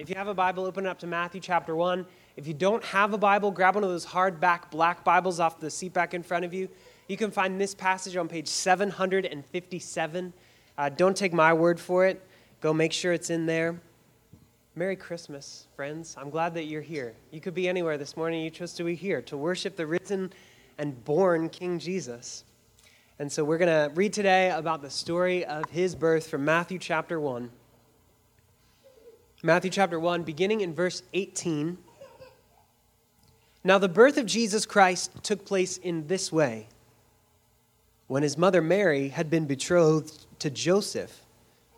If 0.00 0.08
you 0.08 0.14
have 0.14 0.28
a 0.28 0.34
Bible, 0.34 0.64
open 0.64 0.86
it 0.86 0.88
up 0.88 0.98
to 1.00 1.06
Matthew 1.06 1.42
chapter 1.42 1.76
1. 1.76 2.06
If 2.38 2.46
you 2.46 2.54
don't 2.54 2.82
have 2.84 3.12
a 3.12 3.18
Bible, 3.18 3.50
grab 3.50 3.74
one 3.74 3.84
of 3.84 3.90
those 3.90 4.06
hardback 4.06 4.70
black 4.70 5.04
Bibles 5.04 5.38
off 5.40 5.60
the 5.60 5.70
seat 5.70 5.92
back 5.92 6.14
in 6.14 6.22
front 6.22 6.42
of 6.42 6.54
you. 6.54 6.70
You 7.06 7.18
can 7.18 7.30
find 7.30 7.60
this 7.60 7.74
passage 7.74 8.16
on 8.16 8.26
page 8.26 8.48
757. 8.48 10.32
Uh, 10.78 10.88
don't 10.88 11.14
take 11.14 11.34
my 11.34 11.52
word 11.52 11.78
for 11.78 12.06
it. 12.06 12.26
Go 12.62 12.72
make 12.72 12.94
sure 12.94 13.12
it's 13.12 13.28
in 13.28 13.44
there. 13.44 13.78
Merry 14.74 14.96
Christmas, 14.96 15.66
friends. 15.76 16.16
I'm 16.18 16.30
glad 16.30 16.54
that 16.54 16.64
you're 16.64 16.80
here. 16.80 17.12
You 17.30 17.42
could 17.42 17.52
be 17.52 17.68
anywhere 17.68 17.98
this 17.98 18.16
morning. 18.16 18.42
You 18.42 18.48
chose 18.48 18.72
to 18.74 18.84
be 18.84 18.94
here 18.94 19.20
to 19.20 19.36
worship 19.36 19.76
the 19.76 19.86
risen 19.86 20.32
and 20.78 21.04
born 21.04 21.50
King 21.50 21.78
Jesus. 21.78 22.44
And 23.18 23.30
so 23.30 23.44
we're 23.44 23.58
going 23.58 23.90
to 23.90 23.94
read 23.94 24.14
today 24.14 24.50
about 24.50 24.80
the 24.80 24.88
story 24.88 25.44
of 25.44 25.68
his 25.68 25.94
birth 25.94 26.26
from 26.26 26.46
Matthew 26.46 26.78
chapter 26.78 27.20
1. 27.20 27.50
Matthew 29.42 29.70
chapter 29.70 29.98
1, 29.98 30.22
beginning 30.24 30.60
in 30.60 30.74
verse 30.74 31.02
18. 31.14 31.78
Now, 33.64 33.78
the 33.78 33.88
birth 33.88 34.18
of 34.18 34.26
Jesus 34.26 34.66
Christ 34.66 35.12
took 35.22 35.46
place 35.46 35.78
in 35.78 36.06
this 36.08 36.30
way. 36.30 36.68
When 38.06 38.22
his 38.22 38.36
mother 38.36 38.60
Mary 38.60 39.08
had 39.08 39.30
been 39.30 39.46
betrothed 39.46 40.26
to 40.40 40.50
Joseph, 40.50 41.24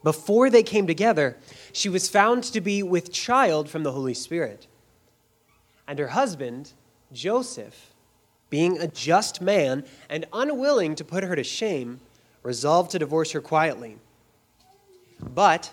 before 0.03 0.51
they 0.51 0.65
came 0.65 0.89
together, 0.89 1.37
she 1.73 1.89
was 1.89 2.09
found 2.09 2.43
to 2.45 2.61
be 2.61 2.83
with 2.83 3.13
child 3.13 3.71
from 3.71 3.85
the 3.85 3.93
Holy 3.93 4.15
Spirit. 4.15 4.67
And 5.87 6.01
her 6.01 6.09
husband, 6.09 6.73
Joseph, 7.13 7.95
being 8.51 8.81
a 8.81 8.89
just 8.89 9.41
man 9.41 9.85
and 10.09 10.27
unwilling 10.33 10.97
to 10.97 11.05
put 11.05 11.23
her 11.23 11.37
to 11.37 11.45
shame, 11.45 12.01
resolved 12.43 12.91
to 12.91 12.99
divorce 12.99 13.31
her 13.31 13.41
quietly. 13.41 13.99
But 15.21 15.73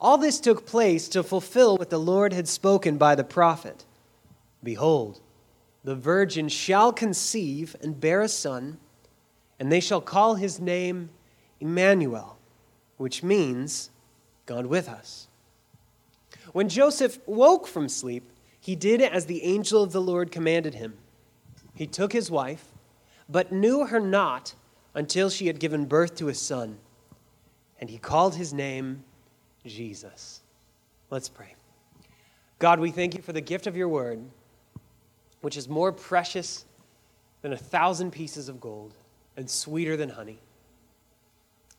All 0.00 0.16
this 0.16 0.40
took 0.40 0.64
place 0.64 1.08
to 1.10 1.22
fulfill 1.22 1.76
what 1.76 1.90
the 1.90 1.98
Lord 1.98 2.32
had 2.32 2.48
spoken 2.48 2.96
by 2.96 3.14
the 3.14 3.24
prophet 3.24 3.84
Behold, 4.62 5.20
the 5.84 5.94
virgin 5.94 6.48
shall 6.48 6.92
conceive 6.92 7.74
and 7.80 7.98
bear 7.98 8.20
a 8.20 8.28
son, 8.28 8.78
and 9.58 9.72
they 9.72 9.80
shall 9.80 10.02
call 10.02 10.34
his 10.34 10.60
name 10.60 11.08
Emmanuel, 11.60 12.36
which 12.98 13.22
means 13.22 13.90
God 14.44 14.66
with 14.66 14.88
us. 14.88 15.28
When 16.52 16.68
Joseph 16.68 17.18
woke 17.26 17.66
from 17.66 17.88
sleep, 17.88 18.30
he 18.60 18.76
did 18.76 19.00
as 19.00 19.26
the 19.26 19.42
angel 19.42 19.82
of 19.82 19.92
the 19.92 20.02
Lord 20.02 20.30
commanded 20.30 20.74
him. 20.74 20.98
He 21.74 21.86
took 21.86 22.12
his 22.12 22.30
wife, 22.30 22.66
but 23.28 23.52
knew 23.52 23.86
her 23.86 24.00
not 24.00 24.54
until 24.94 25.30
she 25.30 25.46
had 25.46 25.58
given 25.58 25.86
birth 25.86 26.16
to 26.16 26.28
a 26.28 26.34
son, 26.34 26.78
and 27.80 27.88
he 27.88 27.96
called 27.96 28.34
his 28.34 28.52
name 28.52 29.04
Jesus. 29.66 30.40
Let's 31.10 31.28
pray. 31.28 31.54
God, 32.58 32.78
we 32.78 32.90
thank 32.90 33.14
you 33.14 33.22
for 33.22 33.32
the 33.32 33.40
gift 33.40 33.66
of 33.66 33.76
your 33.76 33.88
word, 33.88 34.22
which 35.40 35.56
is 35.56 35.68
more 35.68 35.92
precious 35.92 36.64
than 37.42 37.52
a 37.52 37.56
thousand 37.56 38.10
pieces 38.10 38.48
of 38.48 38.60
gold 38.60 38.94
and 39.36 39.48
sweeter 39.48 39.96
than 39.96 40.10
honey. 40.10 40.38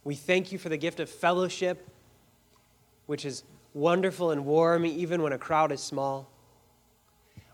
We 0.04 0.16
thank 0.16 0.52
you 0.52 0.58
for 0.58 0.70
the 0.70 0.78
gift 0.78 1.00
of 1.00 1.10
fellowship, 1.10 1.88
which 3.06 3.26
is 3.26 3.44
wonderful 3.74 4.32
and 4.32 4.46
warm 4.46 4.86
even 4.86 5.22
when 5.22 5.34
a 5.34 5.38
crowd 5.38 5.72
is 5.72 5.82
small. 5.82 6.28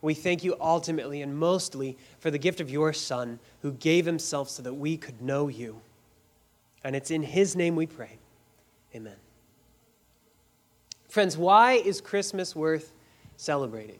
We 0.02 0.14
thank 0.14 0.44
you 0.44 0.56
ultimately 0.62 1.22
and 1.22 1.38
mostly 1.38 1.98
for 2.20 2.32
the 2.32 2.38
gift 2.38 2.62
of 2.62 2.70
your 2.70 2.94
Son 2.94 3.40
who 3.62 3.74
gave 3.74 4.06
himself 4.06 4.50
so 4.50 4.64
that 4.64 4.74
we 4.74 4.96
could 4.96 5.22
know 5.22 5.48
you. 5.48 5.82
And 6.84 6.96
it's 6.96 7.12
in 7.12 7.24
his 7.24 7.56
name 7.56 7.76
we 7.76 7.88
pray. 7.88 8.18
Amen. 8.96 9.16
Friends, 11.18 11.36
why 11.36 11.72
is 11.72 12.00
Christmas 12.00 12.56
worth 12.56 12.94
celebrating? 13.38 13.98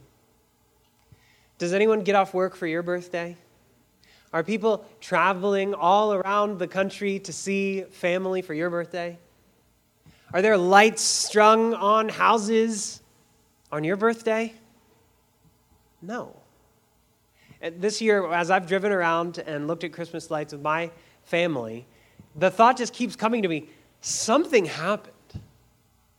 Does 1.58 1.74
anyone 1.74 2.02
get 2.02 2.14
off 2.14 2.32
work 2.32 2.56
for 2.56 2.68
your 2.68 2.84
birthday? 2.84 3.36
Are 4.32 4.44
people 4.44 4.86
traveling 5.02 5.74
all 5.74 6.14
around 6.14 6.60
the 6.60 6.68
country 6.68 7.18
to 7.22 7.34
see 7.34 7.82
family 7.90 8.44
for 8.44 8.54
your 8.54 8.70
birthday? 8.70 9.18
Are 10.32 10.44
there 10.44 10.58
lights 10.58 11.02
strung 11.02 11.74
on 11.74 12.08
houses 12.08 13.02
on 13.72 13.84
your 13.84 13.96
birthday? 13.96 14.54
No. 16.04 16.36
This 17.80 18.00
year, 18.00 18.32
as 18.32 18.52
I've 18.52 18.68
driven 18.68 18.92
around 18.92 19.40
and 19.40 19.66
looked 19.66 19.84
at 19.84 19.92
Christmas 19.92 20.30
lights 20.30 20.54
with 20.54 20.62
my 20.62 20.92
family, 21.24 21.88
the 22.36 22.52
thought 22.52 22.78
just 22.78 22.94
keeps 22.94 23.16
coming 23.16 23.42
to 23.42 23.50
me 23.50 23.70
something 24.02 24.66
happened 24.66 25.17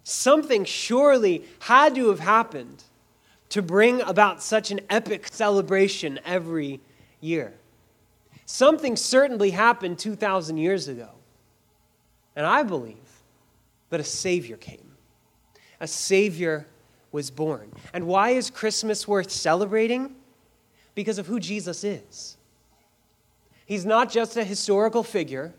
Something 0.09 0.65
surely 0.65 1.45
had 1.59 1.95
to 1.97 2.09
have 2.09 2.21
happened 2.21 2.83
to 3.51 3.61
bring 3.61 4.01
about 4.01 4.43
such 4.43 4.71
an 4.71 4.81
epic 4.89 5.29
celebration 5.31 6.19
every 6.25 6.81
year. 7.21 7.53
Something 8.47 8.97
certainly 8.97 9.51
happened 9.51 9.99
2,000 9.99 10.57
years 10.57 10.89
ago. 10.89 11.11
And 12.35 12.47
I 12.47 12.63
believe 12.63 12.97
that 13.91 14.01
a 14.01 14.05
Savior 14.05 14.57
came. 14.57 14.97
A 15.79 15.87
Savior 15.87 16.67
was 17.13 17.31
born. 17.31 17.71
And 17.93 18.07
why 18.07 18.31
is 18.31 18.49
Christmas 18.49 19.07
worth 19.07 19.31
celebrating? 19.31 20.15
Because 20.95 21.19
of 21.19 21.27
who 21.27 21.39
Jesus 21.39 21.85
is. 21.85 22.39
He's 23.67 23.85
not 23.85 24.11
just 24.11 24.39
a 24.39 24.45
historical 24.45 25.03
figure, 25.03 25.53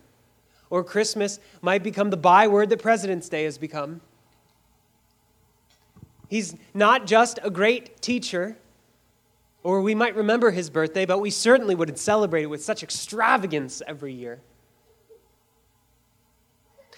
or 0.72 0.84
Christmas 0.84 1.40
might 1.62 1.84
become 1.84 2.10
the 2.10 2.18
byword 2.18 2.70
that 2.70 2.82
President's 2.82 3.30
Day 3.30 3.44
has 3.44 3.60
become. 3.60 4.02
He's 6.30 6.56
not 6.76 7.08
just 7.08 7.40
a 7.42 7.50
great 7.50 8.02
teacher, 8.02 8.56
or 9.64 9.82
we 9.82 9.96
might 9.96 10.16
remember 10.16 10.52
his 10.52 10.70
birthday, 10.70 11.06
but 11.06 11.20
we 11.20 11.32
certainly 11.32 11.74
wouldn't 11.74 11.98
celebrate 11.98 12.44
it 12.44 12.50
with 12.50 12.64
such 12.64 12.84
extravagance 12.84 13.82
every 13.88 14.14
year. 14.14 14.40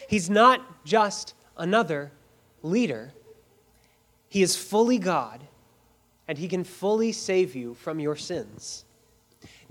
He's 0.09 0.29
not 0.29 0.83
just 0.83 1.33
another 1.57 2.11
leader, 2.61 3.13
he 4.27 4.41
is 4.41 4.57
fully 4.57 4.97
God, 4.97 5.47
and 6.27 6.37
he 6.37 6.49
can 6.49 6.65
fully 6.65 7.13
save 7.13 7.55
you 7.55 7.73
from 7.73 7.99
your 8.01 8.17
sins. 8.17 8.83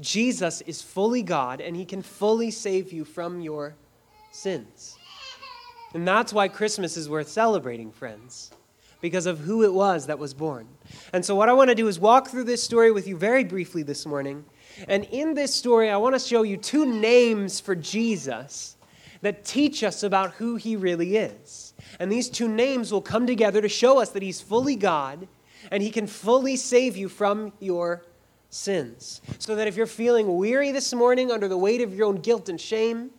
Jesus 0.00 0.62
is 0.62 0.80
fully 0.80 1.22
God, 1.22 1.60
and 1.60 1.76
he 1.76 1.84
can 1.84 2.00
fully 2.00 2.50
save 2.50 2.92
you 2.92 3.04
from 3.04 3.42
your 3.42 3.74
sins. 4.32 4.96
And 5.92 6.08
that's 6.08 6.32
why 6.32 6.48
Christmas 6.48 6.96
is 6.96 7.10
worth 7.10 7.28
celebrating, 7.28 7.90
friends 7.92 8.52
because 9.00 9.26
of 9.26 9.38
who 9.40 9.62
it 9.62 9.72
was 9.72 10.06
that 10.06 10.18
was 10.18 10.34
born. 10.34 10.68
And 11.12 11.24
so, 11.24 11.34
what 11.34 11.48
I 11.48 11.52
want 11.52 11.70
to 11.70 11.74
do 11.74 11.88
is 11.88 11.98
walk 11.98 12.28
through 12.28 12.44
this 12.44 12.62
story 12.62 12.90
with 12.90 13.06
you 13.06 13.16
very 13.16 13.44
briefly 13.44 13.82
this 13.82 14.06
morning. 14.06 14.44
And 14.88 15.04
in 15.06 15.34
this 15.34 15.54
story, 15.54 15.90
I 15.90 15.96
want 15.96 16.14
to 16.14 16.18
show 16.18 16.42
you 16.42 16.56
two 16.56 16.86
names 16.86 17.60
for 17.60 17.74
Jesus 17.74 18.76
that 19.22 19.44
teach 19.44 19.82
us 19.82 20.02
about 20.02 20.32
who 20.32 20.56
he 20.56 20.76
really 20.76 21.16
is. 21.16 21.74
And 21.98 22.10
these 22.10 22.28
two 22.28 22.48
names 22.48 22.92
will 22.92 23.02
come 23.02 23.26
together 23.26 23.60
to 23.60 23.68
show 23.68 24.00
us 24.00 24.10
that 24.10 24.22
he's 24.22 24.40
fully 24.40 24.76
God 24.76 25.28
and 25.70 25.82
he 25.82 25.90
can 25.90 26.06
fully 26.06 26.56
save 26.56 26.96
you 26.96 27.08
from 27.08 27.52
your 27.60 28.02
sins. 28.48 29.20
So 29.38 29.54
that 29.56 29.68
if 29.68 29.76
you're 29.76 29.86
feeling 29.86 30.36
weary 30.36 30.72
this 30.72 30.92
morning 30.94 31.30
under 31.30 31.48
the 31.48 31.58
weight 31.58 31.80
of 31.80 31.94
your 31.94 32.06
own 32.06 32.16
guilt 32.16 32.48
and 32.48 32.60
shame, 32.60 33.10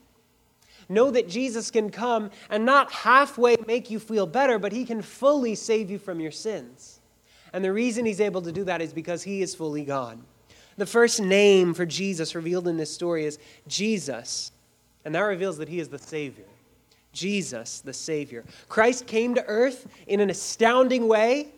Know 0.92 1.10
that 1.12 1.30
Jesus 1.30 1.72
can 1.72 1.90
come 1.90 2.32
and 2.50 2.66
not 2.66 2.92
halfway 2.92 3.56
make 3.66 3.90
you 3.90 3.98
feel 3.98 4.28
better, 4.28 4.60
but 4.60 4.74
he 4.74 4.84
can 4.84 5.02
fully 5.02 5.56
save 5.56 5.90
you 5.90 5.98
from 5.98 6.20
your 6.20 6.32
sins. 6.32 7.00
And 7.54 7.64
the 7.64 7.72
reason 7.72 8.06
he's 8.06 8.20
able 8.20 8.42
to 8.42 8.52
do 8.52 8.66
that 8.66 8.82
is 8.82 8.92
because 8.92 9.24
he 9.24 9.42
is 9.42 9.56
fully 9.56 9.86
God. 9.86 10.20
The 10.76 10.86
first 10.86 11.22
name 11.22 11.74
for 11.74 11.86
Jesus 11.86 12.36
revealed 12.36 12.68
in 12.68 12.76
this 12.76 12.94
story 12.94 13.24
is 13.24 13.40
Jesus, 13.68 14.52
and 15.06 15.16
that 15.16 15.22
reveals 15.22 15.58
that 15.60 15.70
he 15.70 15.80
is 15.80 15.88
the 15.88 15.98
Savior. 15.98 16.46
Jesus, 17.14 17.80
the 17.80 17.94
Savior. 17.94 18.44
Christ 18.68 19.08
came 19.08 19.34
to 19.36 19.46
earth 19.46 19.88
in 20.08 20.20
an 20.20 20.30
astounding 20.30 21.08
way 21.08 21.54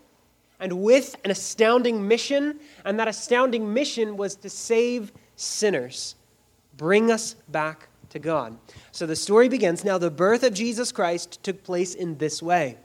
and 0.60 0.84
with 0.84 1.16
an 1.26 1.32
astounding 1.32 2.08
mission, 2.08 2.60
and 2.86 3.00
that 3.00 3.08
astounding 3.08 3.74
mission 3.74 4.16
was 4.16 4.36
to 4.36 4.50
save 4.50 5.12
sinners, 5.36 6.16
bring 6.78 7.12
us 7.12 7.34
back 7.50 7.90
to 8.13 8.19
God. 8.19 8.57
So 8.92 9.06
the 9.06 9.15
story 9.15 9.50
begins. 9.50 9.83
Now, 9.83 9.98
the 9.98 10.10
birth 10.10 10.44
of 10.44 10.54
Jesus 10.54 10.92
Christ 10.92 11.44
took 11.44 11.63
place 11.63 11.94
in 11.95 12.18
this 12.18 12.42
way. 12.42 12.77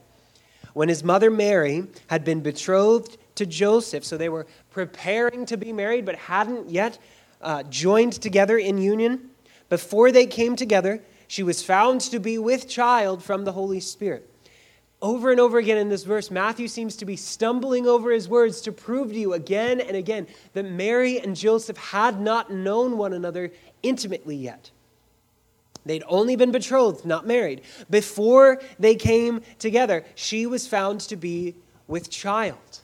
When 0.73 0.89
his 0.89 1.03
mother 1.03 1.31
Mary 1.31 1.85
had 2.07 2.23
been 2.25 2.41
betrothed 2.41 3.17
to 3.35 3.45
Joseph. 3.45 4.03
So 4.03 4.17
they 4.17 4.27
were 4.27 4.47
preparing 4.69 5.45
to 5.45 5.55
be 5.55 5.71
married, 5.71 6.05
but 6.05 6.15
hadn't 6.15 6.69
yet 6.69 6.99
uh, 7.41 7.63
joined 7.63 8.13
together 8.13 8.57
in 8.57 8.77
union. 8.77 9.29
Before 9.69 10.11
they 10.11 10.25
came 10.25 10.55
together, 10.55 11.01
she 11.27 11.43
was 11.43 11.63
found 11.63 12.01
to 12.01 12.19
be 12.19 12.37
with 12.37 12.67
child 12.67 13.23
from 13.23 13.45
the 13.45 13.53
Holy 13.53 13.79
Spirit. 13.79 14.29
Over 15.01 15.31
and 15.31 15.39
over 15.39 15.57
again 15.59 15.77
in 15.77 15.89
this 15.89 16.03
verse, 16.03 16.29
Matthew 16.29 16.67
seems 16.67 16.97
to 16.97 17.05
be 17.05 17.15
stumbling 17.15 17.87
over 17.87 18.11
his 18.11 18.27
words 18.27 18.59
to 18.61 18.71
prove 18.71 19.09
to 19.09 19.19
you 19.19 19.33
again 19.33 19.79
and 19.79 19.95
again 19.95 20.27
that 20.53 20.65
Mary 20.65 21.19
and 21.19 21.35
Joseph 21.35 21.77
had 21.77 22.19
not 22.19 22.51
known 22.51 22.97
one 22.97 23.13
another 23.13 23.53
intimately 23.83 24.35
yet. 24.35 24.71
They'd 25.85 26.03
only 26.07 26.35
been 26.35 26.51
betrothed, 26.51 27.05
not 27.05 27.25
married. 27.25 27.61
Before 27.89 28.61
they 28.77 28.95
came 28.95 29.41
together, 29.57 30.05
she 30.15 30.45
was 30.45 30.67
found 30.67 31.01
to 31.01 31.15
be 31.15 31.55
with 31.87 32.09
child. 32.09 32.81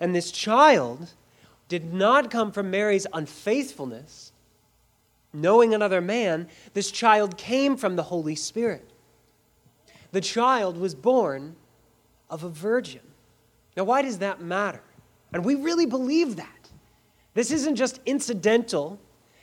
And 0.00 0.14
this 0.14 0.30
child 0.30 1.12
did 1.68 1.92
not 1.92 2.30
come 2.30 2.50
from 2.52 2.70
Mary's 2.70 3.06
unfaithfulness, 3.12 4.32
knowing 5.32 5.74
another 5.74 6.00
man. 6.00 6.48
This 6.72 6.90
child 6.90 7.36
came 7.36 7.76
from 7.76 7.96
the 7.96 8.04
Holy 8.04 8.34
Spirit. 8.34 8.88
The 10.12 10.20
child 10.20 10.76
was 10.76 10.94
born 10.94 11.56
of 12.28 12.42
a 12.42 12.48
virgin. 12.48 13.02
Now, 13.76 13.84
why 13.84 14.02
does 14.02 14.18
that 14.18 14.40
matter? 14.40 14.82
And 15.32 15.44
we 15.44 15.54
really 15.54 15.86
believe 15.86 16.36
that. 16.36 16.70
This 17.34 17.52
isn't 17.52 17.76
just 17.76 18.00
incidental 18.06 18.98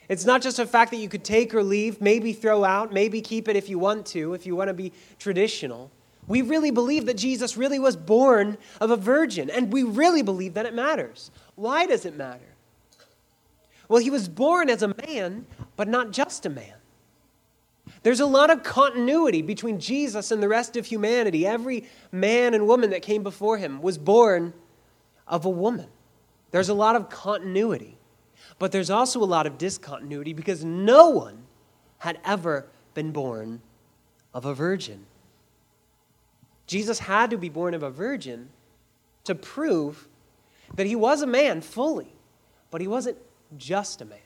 it's 0.09 0.25
not 0.25 0.41
just 0.41 0.59
a 0.59 0.65
fact 0.65 0.91
that 0.91 0.97
you 0.97 1.09
could 1.09 1.23
take 1.23 1.53
or 1.53 1.63
leave, 1.63 1.99
maybe 1.99 2.33
throw 2.33 2.63
out, 2.63 2.93
maybe 2.93 3.21
keep 3.21 3.47
it 3.47 3.55
if 3.55 3.69
you 3.69 3.77
want 3.77 4.05
to, 4.07 4.33
if 4.33 4.45
you 4.45 4.55
want 4.55 4.69
to 4.69 4.73
be 4.73 4.93
traditional. 5.19 5.91
We 6.27 6.41
really 6.41 6.71
believe 6.71 7.05
that 7.05 7.15
Jesus 7.15 7.57
really 7.57 7.79
was 7.79 7.95
born 7.95 8.57
of 8.81 8.91
a 8.91 8.97
virgin, 8.97 9.49
and 9.49 9.71
we 9.71 9.83
really 9.83 10.21
believe 10.21 10.53
that 10.55 10.65
it 10.65 10.73
matters. 10.73 11.31
Why 11.55 11.85
does 11.85 12.05
it 12.05 12.15
matter? 12.15 12.55
Well, 13.89 14.01
he 14.01 14.09
was 14.09 14.27
born 14.27 14.69
as 14.69 14.83
a 14.83 14.93
man, 15.07 15.45
but 15.75 15.87
not 15.87 16.11
just 16.11 16.45
a 16.45 16.49
man. 16.49 16.73
There's 18.03 18.19
a 18.19 18.25
lot 18.25 18.49
of 18.49 18.63
continuity 18.63 19.41
between 19.41 19.79
Jesus 19.79 20.31
and 20.31 20.43
the 20.43 20.47
rest 20.47 20.75
of 20.75 20.85
humanity. 20.85 21.47
Every 21.47 21.85
man 22.11 22.53
and 22.53 22.67
woman 22.67 22.89
that 22.91 23.01
came 23.01 23.23
before 23.23 23.57
him 23.57 23.81
was 23.81 23.97
born 23.97 24.53
of 25.27 25.45
a 25.45 25.49
woman. 25.49 25.87
There's 26.51 26.69
a 26.69 26.73
lot 26.73 26.95
of 26.95 27.09
continuity. 27.09 27.96
But 28.59 28.71
there's 28.71 28.89
also 28.89 29.21
a 29.21 29.25
lot 29.25 29.45
of 29.47 29.57
discontinuity 29.57 30.33
because 30.33 30.63
no 30.63 31.09
one 31.09 31.43
had 31.99 32.19
ever 32.23 32.67
been 32.93 33.11
born 33.11 33.61
of 34.33 34.45
a 34.45 34.53
virgin. 34.53 35.05
Jesus 36.65 36.99
had 36.99 37.29
to 37.29 37.37
be 37.37 37.49
born 37.49 37.73
of 37.73 37.83
a 37.83 37.89
virgin 37.89 38.49
to 39.23 39.35
prove 39.35 40.07
that 40.75 40.85
he 40.85 40.95
was 40.95 41.21
a 41.21 41.27
man 41.27 41.61
fully, 41.61 42.13
but 42.71 42.81
he 42.81 42.87
wasn't 42.87 43.17
just 43.57 44.01
a 44.01 44.05
man. 44.05 44.19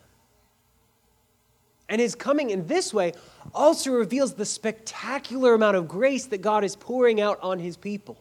And 1.88 2.00
his 2.00 2.16
coming 2.16 2.52
in 2.52 2.68
this 2.68 2.94
way 2.94 3.14
also 3.54 3.92
reveals 3.92 4.34
the 4.34 4.46
spectacular 4.46 5.54
amount 5.54 5.76
of 5.76 5.88
grace 5.88 6.26
that 6.28 6.42
God 6.42 6.64
is 6.64 6.76
pouring 6.76 7.20
out 7.20 7.38
on 7.42 7.60
his 7.60 7.76
people. 7.76 8.18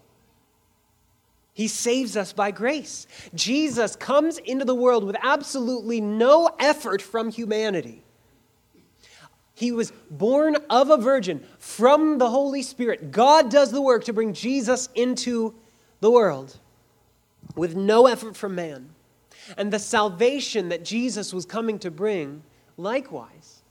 He 1.52 1.68
saves 1.68 2.16
us 2.16 2.32
by 2.32 2.50
grace. 2.50 3.06
Jesus 3.34 3.96
comes 3.96 4.38
into 4.38 4.64
the 4.64 4.74
world 4.74 5.04
with 5.04 5.16
absolutely 5.22 6.00
no 6.00 6.50
effort 6.58 7.02
from 7.02 7.30
humanity. 7.30 8.02
He 9.54 9.72
was 9.72 9.92
born 10.10 10.56
of 10.70 10.88
a 10.88 10.96
virgin 10.96 11.44
from 11.58 12.16
the 12.16 12.30
Holy 12.30 12.62
Spirit. 12.62 13.10
God 13.10 13.50
does 13.50 13.72
the 13.72 13.82
work 13.82 14.04
to 14.04 14.12
bring 14.12 14.32
Jesus 14.32 14.88
into 14.94 15.54
the 16.00 16.10
world 16.10 16.58
with 17.54 17.76
no 17.76 18.06
effort 18.06 18.36
from 18.36 18.54
man. 18.54 18.90
And 19.58 19.72
the 19.72 19.78
salvation 19.78 20.70
that 20.70 20.84
Jesus 20.84 21.34
was 21.34 21.44
coming 21.44 21.78
to 21.80 21.90
bring, 21.90 22.42
likewise, 22.76 23.62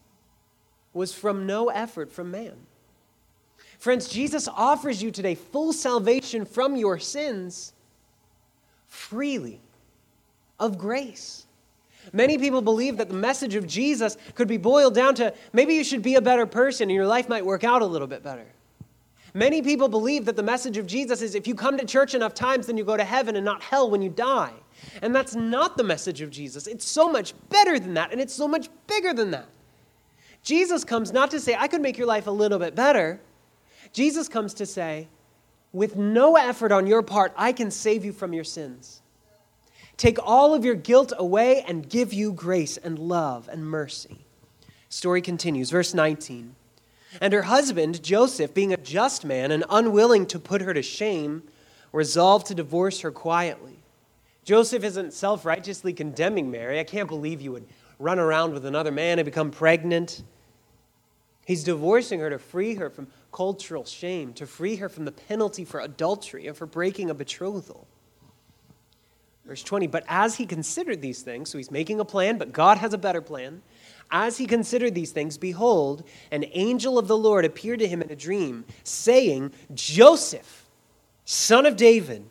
was 0.94 1.14
from 1.14 1.48
no 1.48 1.70
effort 1.70 2.12
from 2.12 2.30
man. 2.31 2.56
Friends, 3.80 4.10
Jesus 4.10 4.48
offers 4.50 5.02
you 5.02 5.10
today 5.10 5.36
full 5.36 5.74
salvation 5.74 6.46
from 6.46 6.76
your 6.76 7.00
sins 7.00 7.74
freely 8.86 9.62
of 10.60 10.78
grace. 10.78 11.46
Many 12.12 12.38
people 12.38 12.62
believe 12.62 12.98
that 12.98 13.08
the 13.08 13.16
message 13.16 13.56
of 13.56 13.66
Jesus 13.66 14.18
could 14.36 14.48
be 14.48 14.58
boiled 14.58 14.96
down 14.96 15.16
to 15.16 15.34
maybe 15.54 15.76
you 15.76 15.84
should 15.84 16.02
be 16.02 16.16
a 16.16 16.22
better 16.22 16.46
person 16.46 16.90
and 16.90 16.96
your 16.96 17.08
life 17.08 17.30
might 17.30 17.46
work 17.46 17.64
out 17.64 17.81
a 17.81 17.86
little 17.86 18.08
bit 18.08 18.22
better. 18.22 18.46
Many 19.34 19.62
people 19.62 19.88
believe 19.88 20.26
that 20.26 20.36
the 20.36 20.44
message 20.44 20.78
of 20.78 20.88
Jesus 20.88 21.22
is 21.22 21.36
if 21.36 21.48
you 21.48 21.56
come 21.56 21.78
to 21.78 21.86
church 21.86 22.16
enough 22.16 22.34
times, 22.34 22.68
then 22.68 22.78
you 22.78 22.84
go 22.84 22.98
to 22.98 23.04
heaven 23.04 23.36
and 23.36 23.46
not 23.46 23.62
hell 23.62 23.90
when 23.90 24.02
you 24.02 24.10
die. 24.10 24.54
And 25.02 25.16
that's 25.16 25.36
not 25.36 25.78
the 25.78 25.84
message 25.84 26.22
of 26.22 26.31
Jesus. 26.31 26.68
It's 26.68 26.86
so 26.86 27.10
much 27.10 27.34
better 27.50 27.80
than 27.80 27.94
that, 27.94 28.12
and 28.12 28.20
it's 28.20 28.34
so 28.34 28.48
much 28.48 28.70
bigger 28.88 29.14
than 29.14 29.31
that. 29.31 29.46
Jesus 30.42 30.84
comes 30.84 31.12
not 31.12 31.31
to 31.31 31.40
say, 31.40 31.56
I 31.56 31.68
could 31.68 31.81
make 31.81 31.98
your 31.98 32.08
life 32.08 32.28
a 32.28 32.31
little 32.31 32.58
bit 32.58 32.76
better. 32.76 33.22
Jesus 33.92 34.28
comes 34.28 34.54
to 34.56 34.66
say, 34.66 35.08
with 35.72 35.96
no 35.96 36.36
effort 36.36 36.72
on 36.72 36.88
your 36.88 37.04
part, 37.04 37.34
I 37.38 37.52
can 37.52 37.72
save 37.72 38.04
you 38.04 38.12
from 38.12 38.34
your 38.34 38.44
sins. 38.44 39.02
Take 39.98 40.18
all 40.24 40.54
of 40.54 40.64
your 40.64 40.76
guilt 40.76 41.14
away 41.18 41.62
and 41.68 41.88
give 41.88 42.14
you 42.14 42.32
grace 42.32 42.78
and 42.78 42.98
love 42.98 43.50
and 43.52 43.66
mercy. 43.66 44.26
Story 44.88 45.22
continues, 45.22 45.70
verse 45.70 45.94
19. 45.94 46.56
And 47.22 47.34
her 47.34 47.44
husband, 47.44 48.02
Joseph, 48.04 48.54
being 48.54 48.74
a 48.74 48.78
just 48.78 49.26
man 49.26 49.52
and 49.52 49.64
unwilling 49.70 50.26
to 50.28 50.40
put 50.40 50.62
her 50.62 50.74
to 50.74 50.82
shame, 50.82 51.44
resolved 51.92 52.48
to 52.48 52.56
divorce 52.56 53.02
her 53.02 53.12
quietly. 53.12 53.80
Joseph 54.44 54.84
isn't 54.84 55.14
self 55.14 55.46
righteously 55.46 55.94
condemning 55.94 56.50
Mary. 56.50 56.80
I 56.80 56.84
can't 56.84 57.10
believe 57.10 57.42
you 57.42 57.52
would 57.52 57.68
run 58.00 58.20
around 58.20 58.54
with 58.54 58.66
another 58.66 58.92
man 58.92 59.20
and 59.20 59.26
become 59.26 59.52
pregnant. 59.52 60.24
He's 61.46 61.64
divorcing 61.64 62.20
her 62.20 62.30
to 62.30 62.40
free 62.40 62.76
her 62.76 62.90
from 62.90 63.08
cultural 63.31 63.86
shame, 63.86 64.34
to 64.34 64.46
free 64.46 64.78
her 64.78 64.90
from 64.90 65.06
the 65.06 65.12
penalty 65.12 65.66
for 65.66 65.80
adultery 65.80 66.48
and 66.48 66.58
for 66.58 66.66
breaking 66.66 67.10
a 67.10 67.14
betrothal. 67.14 67.88
Verse 69.46 69.64
20, 69.64 69.88
but 69.88 70.04
as 70.08 70.36
he 70.36 70.46
considered 70.46 71.02
these 71.02 71.22
things, 71.22 71.50
so 71.50 71.58
he's 71.58 71.72
making 71.72 72.00
a 72.00 72.06
plan, 72.06 72.38
but 72.38 72.52
God 72.52 72.78
has 72.78 72.94
a 72.94 72.98
better 72.98 73.22
plan. 73.22 73.62
As 74.12 74.38
he 74.38 74.46
considered 74.46 74.94
these 74.94 75.12
things, 75.12 75.38
behold, 75.38 76.04
an 76.31 76.46
angel 76.52 77.00
of 77.00 77.08
the 77.08 77.18
Lord 77.18 77.46
appeared 77.46 77.80
to 77.80 77.88
him 77.88 78.02
in 78.02 78.12
a 78.12 78.16
dream, 78.16 78.66
saying, 78.84 79.52
Joseph, 79.74 80.66
son 81.26 81.66
of 81.66 81.76
David, 81.76 82.26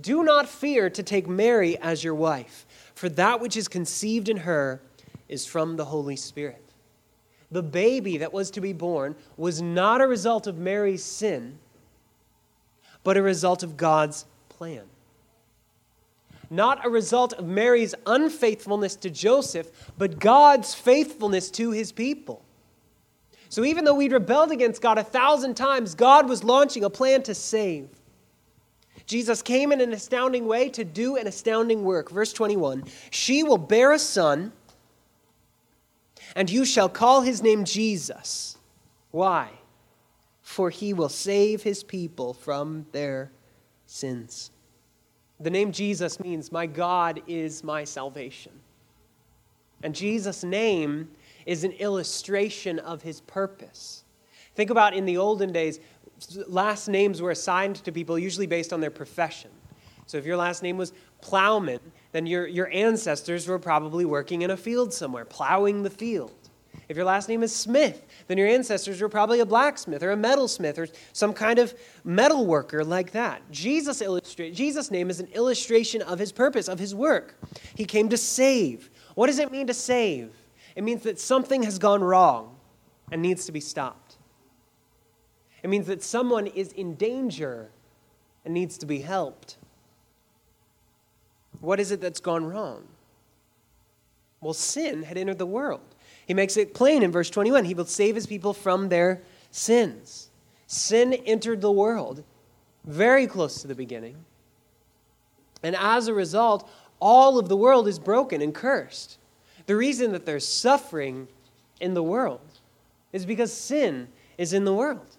do 0.00 0.22
not 0.22 0.48
fear 0.48 0.88
to 0.90 1.02
take 1.02 1.26
Mary 1.26 1.76
as 1.78 2.04
your 2.04 2.14
wife, 2.14 2.66
for 2.94 3.08
that 3.10 3.40
which 3.40 3.56
is 3.56 3.68
conceived 3.68 4.28
in 4.28 4.38
her 4.38 4.80
is 5.28 5.44
from 5.44 5.76
the 5.76 5.86
Holy 5.86 6.16
Spirit 6.16 6.67
the 7.50 7.62
baby 7.62 8.18
that 8.18 8.32
was 8.32 8.50
to 8.52 8.60
be 8.60 8.72
born 8.72 9.16
was 9.36 9.62
not 9.62 10.00
a 10.00 10.06
result 10.06 10.46
of 10.46 10.58
Mary's 10.58 11.02
sin, 11.02 11.58
but 13.04 13.16
a 13.16 13.22
result 13.22 13.62
of 13.62 13.76
God's 13.76 14.26
plan. 14.48 14.84
Not 16.50 16.84
a 16.84 16.90
result 16.90 17.34
of 17.34 17.46
Mary's 17.46 17.94
unfaithfulness 18.06 18.96
to 18.96 19.10
Joseph, 19.10 19.70
but 19.98 20.18
God's 20.18 20.74
faithfulness 20.74 21.50
to 21.52 21.70
his 21.70 21.92
people. 21.92 22.42
So 23.50 23.64
even 23.64 23.84
though 23.84 23.94
we'd 23.94 24.12
rebelled 24.12 24.52
against 24.52 24.82
God 24.82 24.98
a 24.98 25.04
thousand 25.04 25.54
times, 25.54 25.94
God 25.94 26.28
was 26.28 26.44
launching 26.44 26.84
a 26.84 26.90
plan 26.90 27.22
to 27.24 27.34
save. 27.34 27.88
Jesus 29.06 29.40
came 29.40 29.72
in 29.72 29.80
an 29.80 29.92
astounding 29.92 30.46
way 30.46 30.68
to 30.70 30.84
do 30.84 31.16
an 31.16 31.26
astounding 31.26 31.82
work. 31.82 32.10
Verse 32.10 32.32
21 32.32 32.84
She 33.10 33.42
will 33.42 33.56
bear 33.56 33.92
a 33.92 33.98
son 33.98 34.52
and 36.34 36.50
you 36.50 36.64
shall 36.64 36.88
call 36.88 37.22
his 37.22 37.42
name 37.42 37.64
Jesus. 37.64 38.58
Why? 39.10 39.50
For 40.42 40.70
he 40.70 40.92
will 40.92 41.08
save 41.08 41.62
his 41.62 41.82
people 41.82 42.34
from 42.34 42.86
their 42.92 43.30
sins. 43.86 44.50
The 45.40 45.50
name 45.50 45.72
Jesus 45.72 46.18
means, 46.20 46.50
My 46.50 46.66
God 46.66 47.22
is 47.26 47.62
my 47.62 47.84
salvation. 47.84 48.52
And 49.82 49.94
Jesus' 49.94 50.42
name 50.42 51.08
is 51.46 51.64
an 51.64 51.72
illustration 51.72 52.78
of 52.80 53.02
his 53.02 53.20
purpose. 53.20 54.04
Think 54.54 54.70
about 54.70 54.94
in 54.94 55.04
the 55.04 55.16
olden 55.16 55.52
days, 55.52 55.78
last 56.48 56.88
names 56.88 57.22
were 57.22 57.30
assigned 57.30 57.76
to 57.76 57.92
people 57.92 58.18
usually 58.18 58.46
based 58.46 58.72
on 58.72 58.80
their 58.80 58.90
profession. 58.90 59.50
So 60.08 60.16
if 60.16 60.24
your 60.24 60.38
last 60.38 60.62
name 60.62 60.78
was 60.78 60.94
Plowman, 61.20 61.80
then 62.12 62.26
your, 62.26 62.46
your 62.46 62.70
ancestors 62.72 63.46
were 63.46 63.58
probably 63.58 64.06
working 64.06 64.40
in 64.40 64.50
a 64.50 64.56
field 64.56 64.92
somewhere, 64.92 65.26
plowing 65.26 65.82
the 65.82 65.90
field. 65.90 66.32
If 66.88 66.96
your 66.96 67.04
last 67.04 67.28
name 67.28 67.42
is 67.42 67.54
Smith, 67.54 68.06
then 68.26 68.38
your 68.38 68.48
ancestors 68.48 69.02
were 69.02 69.10
probably 69.10 69.40
a 69.40 69.46
blacksmith 69.46 70.02
or 70.02 70.12
a 70.12 70.16
metalsmith 70.16 70.78
or 70.78 70.88
some 71.12 71.34
kind 71.34 71.58
of 71.58 71.74
metal 72.04 72.46
worker 72.46 72.82
like 72.82 73.12
that. 73.12 73.42
Jesus 73.50 74.00
illustrate, 74.00 74.54
Jesus' 74.54 74.90
name 74.90 75.10
is 75.10 75.20
an 75.20 75.28
illustration 75.34 76.00
of 76.00 76.18
his 76.18 76.32
purpose, 76.32 76.68
of 76.68 76.78
his 76.78 76.94
work. 76.94 77.38
He 77.74 77.84
came 77.84 78.08
to 78.08 78.16
save. 78.16 78.88
What 79.14 79.26
does 79.26 79.38
it 79.38 79.52
mean 79.52 79.66
to 79.66 79.74
save? 79.74 80.30
It 80.74 80.84
means 80.84 81.02
that 81.02 81.20
something 81.20 81.62
has 81.64 81.78
gone 81.78 82.02
wrong 82.02 82.56
and 83.12 83.20
needs 83.20 83.44
to 83.44 83.52
be 83.52 83.60
stopped. 83.60 84.16
It 85.62 85.68
means 85.68 85.86
that 85.88 86.02
someone 86.02 86.46
is 86.46 86.72
in 86.72 86.94
danger 86.94 87.70
and 88.46 88.54
needs 88.54 88.78
to 88.78 88.86
be 88.86 89.00
helped. 89.00 89.57
What 91.60 91.80
is 91.80 91.90
it 91.90 92.00
that's 92.00 92.20
gone 92.20 92.44
wrong? 92.44 92.84
Well, 94.40 94.54
sin 94.54 95.02
had 95.02 95.18
entered 95.18 95.38
the 95.38 95.46
world. 95.46 95.80
He 96.26 96.34
makes 96.34 96.56
it 96.56 96.74
plain 96.74 97.02
in 97.02 97.10
verse 97.10 97.30
21 97.30 97.64
He 97.64 97.74
will 97.74 97.84
save 97.84 98.14
his 98.14 98.26
people 98.26 98.52
from 98.52 98.88
their 98.88 99.22
sins. 99.50 100.30
Sin 100.66 101.12
entered 101.12 101.60
the 101.60 101.72
world 101.72 102.22
very 102.84 103.26
close 103.26 103.62
to 103.62 103.66
the 103.66 103.74
beginning. 103.74 104.16
And 105.62 105.74
as 105.74 106.06
a 106.06 106.14
result, 106.14 106.68
all 107.00 107.38
of 107.38 107.48
the 107.48 107.56
world 107.56 107.88
is 107.88 107.98
broken 107.98 108.42
and 108.42 108.54
cursed. 108.54 109.18
The 109.66 109.76
reason 109.76 110.12
that 110.12 110.24
there's 110.24 110.46
suffering 110.46 111.28
in 111.80 111.94
the 111.94 112.02
world 112.02 112.40
is 113.12 113.26
because 113.26 113.52
sin 113.52 114.08
is 114.36 114.52
in 114.52 114.64
the 114.64 114.74
world. 114.74 115.16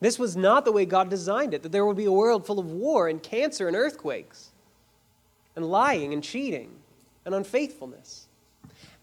This 0.00 0.18
was 0.18 0.36
not 0.36 0.64
the 0.64 0.72
way 0.72 0.84
God 0.84 1.08
designed 1.08 1.54
it, 1.54 1.62
that 1.62 1.72
there 1.72 1.86
would 1.86 1.96
be 1.96 2.04
a 2.04 2.12
world 2.12 2.46
full 2.46 2.58
of 2.58 2.70
war 2.70 3.08
and 3.08 3.22
cancer 3.22 3.68
and 3.68 3.76
earthquakes 3.76 4.50
and 5.56 5.68
lying 5.68 6.12
and 6.12 6.22
cheating 6.22 6.70
and 7.24 7.34
unfaithfulness. 7.34 8.28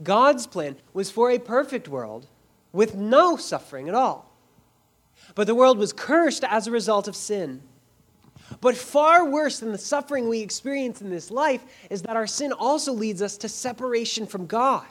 God's 0.02 0.48
plan 0.48 0.78
was 0.94 1.12
for 1.12 1.32
a 1.32 1.40
perfect 1.40 1.88
world 1.88 2.28
with 2.72 2.96
no 2.96 3.36
suffering 3.36 3.90
at 3.90 3.96
all. 3.96 4.32
But 5.36 5.48
the 5.48 5.56
world 5.56 5.78
was 5.78 5.94
cursed 5.94 6.44
as 6.44 6.68
a 6.68 6.72
result 6.72 7.08
of 7.08 7.16
sin. 7.16 7.62
But 8.62 8.76
far 8.76 9.30
worse 9.30 9.60
than 9.60 9.72
the 9.72 9.78
suffering 9.78 10.28
we 10.28 10.42
experience 10.42 11.02
in 11.02 11.10
this 11.10 11.32
life 11.32 11.64
is 11.90 12.02
that 12.04 12.16
our 12.16 12.28
sin 12.28 12.52
also 12.52 12.94
leads 12.94 13.22
us 13.22 13.38
to 13.38 13.50
separation 13.50 14.28
from 14.28 14.46
God. 14.46 14.86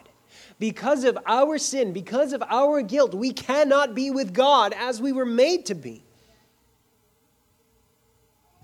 Because 0.59 1.05
of 1.05 1.19
our 1.27 1.59
sin, 1.59 1.93
because 1.93 2.33
of 2.33 2.43
our 2.49 2.83
guilt, 2.83 3.15
we 3.15 3.33
cannot 3.33 3.95
be 3.95 4.11
with 4.11 4.33
God 4.33 4.73
as 4.77 5.01
we 5.01 5.13
were 5.13 5.27
made 5.27 5.67
to 5.67 5.75
be. 5.75 6.03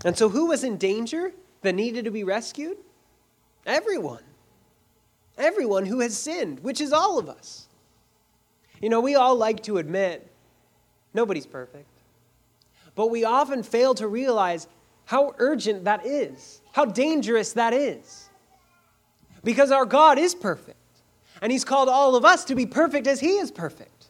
And 0.04 0.16
so, 0.16 0.28
who 0.28 0.46
was 0.46 0.62
in 0.62 0.76
danger 0.76 1.32
that 1.62 1.74
needed 1.74 2.04
to 2.04 2.10
be 2.10 2.22
rescued? 2.22 2.76
Everyone. 3.68 4.22
Everyone 5.36 5.84
who 5.84 6.00
has 6.00 6.16
sinned, 6.16 6.60
which 6.60 6.80
is 6.80 6.92
all 6.92 7.18
of 7.18 7.28
us. 7.28 7.68
You 8.80 8.88
know, 8.88 9.00
we 9.00 9.14
all 9.14 9.36
like 9.36 9.62
to 9.64 9.76
admit 9.76 10.26
nobody's 11.12 11.46
perfect. 11.46 11.86
But 12.94 13.10
we 13.10 13.24
often 13.24 13.62
fail 13.62 13.94
to 13.94 14.08
realize 14.08 14.66
how 15.04 15.34
urgent 15.38 15.84
that 15.84 16.04
is, 16.04 16.62
how 16.72 16.86
dangerous 16.86 17.52
that 17.52 17.72
is. 17.72 18.28
Because 19.44 19.70
our 19.70 19.84
God 19.84 20.18
is 20.18 20.34
perfect, 20.34 20.76
and 21.40 21.52
He's 21.52 21.64
called 21.64 21.88
all 21.88 22.16
of 22.16 22.24
us 22.24 22.44
to 22.46 22.54
be 22.54 22.66
perfect 22.66 23.06
as 23.06 23.20
He 23.20 23.36
is 23.36 23.50
perfect. 23.50 24.06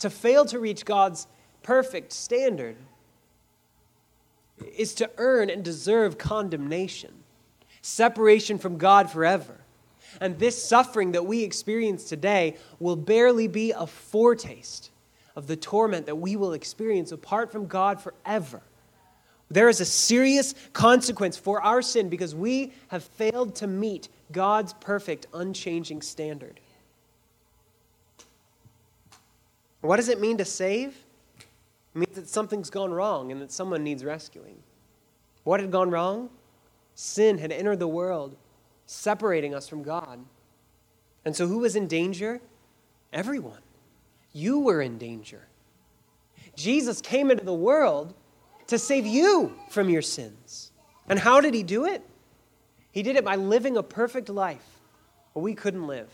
To 0.00 0.10
fail 0.10 0.44
to 0.46 0.58
reach 0.58 0.84
God's 0.84 1.26
perfect 1.62 2.12
standard 2.12 2.76
is 4.66 4.94
to 4.94 5.10
earn 5.18 5.50
and 5.50 5.64
deserve 5.64 6.18
condemnation, 6.18 7.12
separation 7.80 8.58
from 8.58 8.78
God 8.78 9.10
forever. 9.10 9.58
And 10.20 10.38
this 10.38 10.62
suffering 10.62 11.12
that 11.12 11.24
we 11.24 11.42
experience 11.42 12.04
today 12.04 12.56
will 12.78 12.96
barely 12.96 13.48
be 13.48 13.72
a 13.72 13.86
foretaste 13.86 14.90
of 15.34 15.46
the 15.46 15.56
torment 15.56 16.06
that 16.06 16.16
we 16.16 16.36
will 16.36 16.52
experience 16.52 17.12
apart 17.12 17.50
from 17.50 17.66
God 17.66 18.00
forever. 18.00 18.62
There 19.50 19.68
is 19.68 19.80
a 19.80 19.84
serious 19.84 20.54
consequence 20.72 21.36
for 21.36 21.62
our 21.62 21.82
sin 21.82 22.08
because 22.08 22.34
we 22.34 22.72
have 22.88 23.04
failed 23.04 23.54
to 23.56 23.66
meet 23.66 24.08
God's 24.30 24.72
perfect, 24.74 25.26
unchanging 25.34 26.02
standard. 26.02 26.58
What 29.82 29.96
does 29.96 30.08
it 30.08 30.20
mean 30.20 30.38
to 30.38 30.44
save? 30.44 30.96
Means 31.94 32.16
that 32.16 32.28
something's 32.28 32.70
gone 32.70 32.92
wrong 32.92 33.30
and 33.30 33.40
that 33.42 33.52
someone 33.52 33.84
needs 33.84 34.04
rescuing. 34.04 34.56
What 35.44 35.60
had 35.60 35.70
gone 35.70 35.90
wrong? 35.90 36.30
Sin 36.94 37.38
had 37.38 37.52
entered 37.52 37.78
the 37.78 37.88
world, 37.88 38.36
separating 38.86 39.54
us 39.54 39.68
from 39.68 39.82
God. 39.82 40.20
And 41.24 41.36
so, 41.36 41.46
who 41.46 41.58
was 41.58 41.76
in 41.76 41.86
danger? 41.86 42.40
Everyone. 43.12 43.60
You 44.32 44.60
were 44.60 44.80
in 44.80 44.98
danger. 44.98 45.46
Jesus 46.56 47.00
came 47.00 47.30
into 47.30 47.44
the 47.44 47.54
world 47.54 48.14
to 48.68 48.78
save 48.78 49.06
you 49.06 49.54
from 49.70 49.90
your 49.90 50.02
sins. 50.02 50.70
And 51.08 51.18
how 51.18 51.40
did 51.40 51.54
he 51.54 51.62
do 51.62 51.84
it? 51.84 52.02
He 52.90 53.02
did 53.02 53.16
it 53.16 53.24
by 53.24 53.36
living 53.36 53.76
a 53.76 53.82
perfect 53.82 54.28
life 54.28 54.64
we 55.34 55.54
couldn't 55.54 55.86
live. 55.86 56.10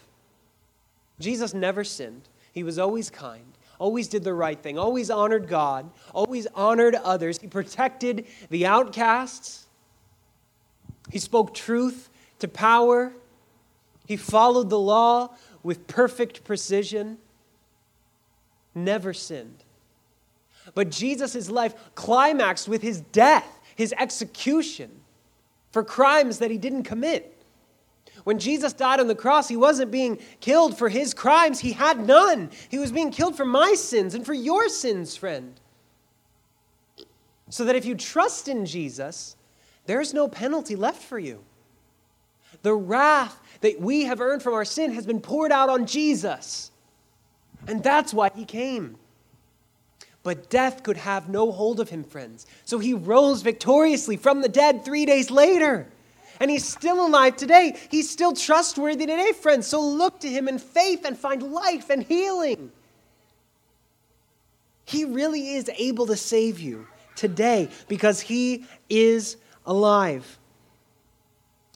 Jesus 1.18 1.52
never 1.52 1.84
sinned, 1.84 2.28
he 2.52 2.62
was 2.62 2.78
always 2.78 3.10
kind. 3.10 3.57
Always 3.78 4.08
did 4.08 4.24
the 4.24 4.34
right 4.34 4.60
thing, 4.60 4.76
always 4.76 5.08
honored 5.08 5.46
God, 5.46 5.90
always 6.12 6.46
honored 6.54 6.96
others. 6.96 7.38
He 7.40 7.46
protected 7.46 8.26
the 8.50 8.66
outcasts. 8.66 9.66
He 11.10 11.18
spoke 11.18 11.54
truth 11.54 12.10
to 12.40 12.48
power. 12.48 13.12
He 14.06 14.16
followed 14.16 14.68
the 14.68 14.78
law 14.78 15.36
with 15.62 15.86
perfect 15.86 16.44
precision 16.44 17.18
never 18.74 19.12
sinned. 19.12 19.64
But 20.74 20.90
Jesus' 20.90 21.50
life 21.50 21.74
climaxed 21.94 22.68
with 22.68 22.82
his 22.82 23.00
death, 23.00 23.60
his 23.74 23.94
execution 23.98 24.90
for 25.72 25.84
crimes 25.84 26.38
that 26.38 26.50
he 26.50 26.58
didn't 26.58 26.84
commit. 26.84 27.37
When 28.28 28.38
Jesus 28.38 28.74
died 28.74 29.00
on 29.00 29.06
the 29.06 29.14
cross, 29.14 29.48
he 29.48 29.56
wasn't 29.56 29.90
being 29.90 30.18
killed 30.40 30.76
for 30.76 30.90
his 30.90 31.14
crimes, 31.14 31.60
he 31.60 31.72
had 31.72 32.06
none. 32.06 32.50
He 32.68 32.78
was 32.78 32.92
being 32.92 33.10
killed 33.10 33.34
for 33.34 33.46
my 33.46 33.72
sins 33.72 34.14
and 34.14 34.26
for 34.26 34.34
your 34.34 34.68
sins, 34.68 35.16
friend. 35.16 35.58
So 37.48 37.64
that 37.64 37.74
if 37.74 37.86
you 37.86 37.94
trust 37.94 38.46
in 38.46 38.66
Jesus, 38.66 39.34
there's 39.86 40.12
no 40.12 40.28
penalty 40.28 40.76
left 40.76 41.02
for 41.02 41.18
you. 41.18 41.42
The 42.60 42.74
wrath 42.74 43.40
that 43.62 43.80
we 43.80 44.04
have 44.04 44.20
earned 44.20 44.42
from 44.42 44.52
our 44.52 44.66
sin 44.66 44.92
has 44.92 45.06
been 45.06 45.22
poured 45.22 45.50
out 45.50 45.70
on 45.70 45.86
Jesus. 45.86 46.70
And 47.66 47.82
that's 47.82 48.12
why 48.12 48.30
he 48.34 48.44
came. 48.44 48.98
But 50.22 50.50
death 50.50 50.82
could 50.82 50.98
have 50.98 51.30
no 51.30 51.50
hold 51.50 51.80
of 51.80 51.88
him, 51.88 52.04
friends. 52.04 52.46
So 52.66 52.78
he 52.78 52.92
rose 52.92 53.40
victoriously 53.40 54.18
from 54.18 54.42
the 54.42 54.50
dead 54.50 54.84
three 54.84 55.06
days 55.06 55.30
later. 55.30 55.88
And 56.40 56.50
he's 56.50 56.66
still 56.66 57.04
alive 57.04 57.36
today. 57.36 57.76
He's 57.90 58.08
still 58.08 58.32
trustworthy 58.32 59.06
today, 59.06 59.32
friends. 59.32 59.66
So 59.66 59.80
look 59.80 60.20
to 60.20 60.28
him 60.28 60.48
in 60.48 60.58
faith 60.58 61.04
and 61.04 61.18
find 61.18 61.42
life 61.42 61.90
and 61.90 62.02
healing. 62.02 62.70
He 64.84 65.04
really 65.04 65.54
is 65.54 65.70
able 65.76 66.06
to 66.06 66.16
save 66.16 66.60
you 66.60 66.86
today 67.16 67.68
because 67.88 68.20
he 68.20 68.64
is 68.88 69.36
alive. 69.66 70.38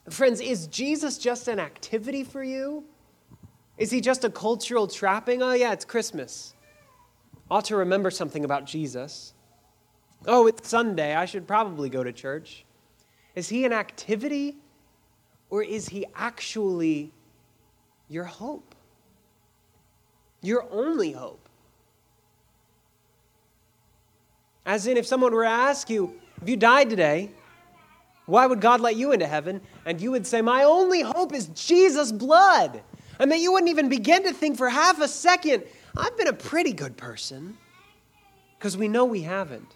Friends, 0.09 0.41
is 0.41 0.67
Jesus 0.67 1.17
just 1.17 1.47
an 1.47 1.59
activity 1.59 2.23
for 2.23 2.43
you? 2.43 2.83
Is 3.77 3.91
he 3.91 4.01
just 4.01 4.23
a 4.23 4.29
cultural 4.29 4.87
trapping? 4.87 5.41
Oh, 5.41 5.53
yeah, 5.53 5.73
it's 5.73 5.85
Christmas. 5.85 6.53
Ought 7.49 7.65
to 7.65 7.75
remember 7.75 8.11
something 8.11 8.43
about 8.45 8.65
Jesus. 8.65 9.33
Oh, 10.25 10.47
it's 10.47 10.67
Sunday. 10.67 11.15
I 11.15 11.25
should 11.25 11.47
probably 11.47 11.89
go 11.89 12.03
to 12.03 12.11
church. 12.11 12.65
Is 13.35 13.49
he 13.49 13.65
an 13.65 13.73
activity 13.73 14.57
or 15.49 15.63
is 15.63 15.89
he 15.89 16.05
actually 16.15 17.11
your 18.09 18.25
hope? 18.25 18.75
Your 20.41 20.65
only 20.71 21.11
hope? 21.11 21.47
As 24.65 24.87
in, 24.87 24.97
if 24.97 25.05
someone 25.05 25.33
were 25.33 25.43
to 25.43 25.49
ask 25.49 25.89
you, 25.89 26.19
if 26.41 26.47
you 26.47 26.55
died 26.55 26.89
today, 26.89 27.31
why 28.25 28.45
would 28.45 28.61
God 28.61 28.79
let 28.79 28.95
you 28.95 29.11
into 29.11 29.27
heaven? 29.27 29.61
And 29.85 29.99
you 29.99 30.11
would 30.11 30.25
say, 30.25 30.41
My 30.41 30.63
only 30.63 31.01
hope 31.01 31.33
is 31.33 31.47
Jesus' 31.47 32.11
blood 32.11 32.81
and 33.19 33.31
that 33.31 33.39
you 33.39 33.51
wouldn't 33.51 33.69
even 33.69 33.89
begin 33.89 34.23
to 34.23 34.33
think 34.33 34.57
for 34.57 34.69
half 34.69 34.99
a 35.01 35.07
second, 35.07 35.63
I've 35.95 36.17
been 36.17 36.27
a 36.27 36.33
pretty 36.33 36.73
good 36.73 36.97
person. 36.97 37.57
Because 38.57 38.77
we 38.77 38.87
know 38.87 39.05
we 39.05 39.21
haven't. 39.21 39.67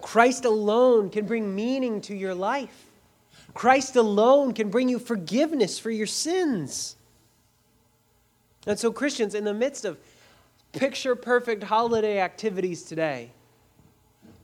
Christ 0.00 0.44
alone 0.44 1.10
can 1.10 1.26
bring 1.26 1.54
meaning 1.54 2.00
to 2.02 2.14
your 2.14 2.34
life. 2.34 2.86
Christ 3.54 3.96
alone 3.96 4.52
can 4.54 4.70
bring 4.70 4.88
you 4.88 4.98
forgiveness 4.98 5.78
for 5.78 5.90
your 5.90 6.06
sins. 6.06 6.96
And 8.66 8.78
so, 8.78 8.92
Christians, 8.92 9.34
in 9.34 9.44
the 9.44 9.54
midst 9.54 9.84
of 9.84 9.98
picture 10.72 11.16
perfect 11.16 11.62
holiday 11.64 12.20
activities 12.20 12.82
today, 12.82 13.32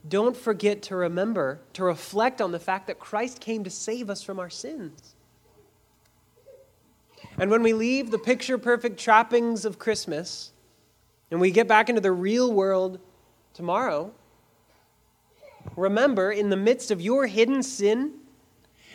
don't 0.07 0.35
forget 0.35 0.81
to 0.83 0.95
remember, 0.95 1.59
to 1.73 1.83
reflect 1.83 2.41
on 2.41 2.51
the 2.51 2.59
fact 2.59 2.87
that 2.87 2.99
Christ 2.99 3.39
came 3.39 3.63
to 3.63 3.69
save 3.69 4.09
us 4.09 4.21
from 4.21 4.39
our 4.39 4.49
sins. 4.49 5.15
And 7.37 7.49
when 7.49 7.63
we 7.63 7.73
leave 7.73 8.11
the 8.11 8.19
picture 8.19 8.57
perfect 8.57 8.99
trappings 8.99 9.65
of 9.65 9.79
Christmas 9.79 10.51
and 11.31 11.39
we 11.39 11.51
get 11.51 11.67
back 11.67 11.89
into 11.89 12.01
the 12.01 12.11
real 12.11 12.53
world 12.53 12.99
tomorrow, 13.53 14.11
remember 15.75 16.31
in 16.31 16.49
the 16.49 16.57
midst 16.57 16.91
of 16.91 17.01
your 17.01 17.27
hidden 17.27 17.63
sin, 17.63 18.13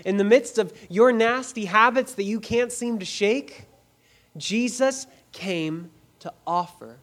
in 0.04 0.16
the 0.16 0.24
midst 0.24 0.58
of 0.58 0.72
your 0.88 1.12
nasty 1.12 1.66
habits 1.66 2.14
that 2.14 2.24
you 2.24 2.40
can't 2.40 2.72
seem 2.72 2.98
to 2.98 3.04
shake, 3.04 3.66
Jesus 4.36 5.06
came 5.32 5.90
to 6.20 6.32
offer 6.46 6.98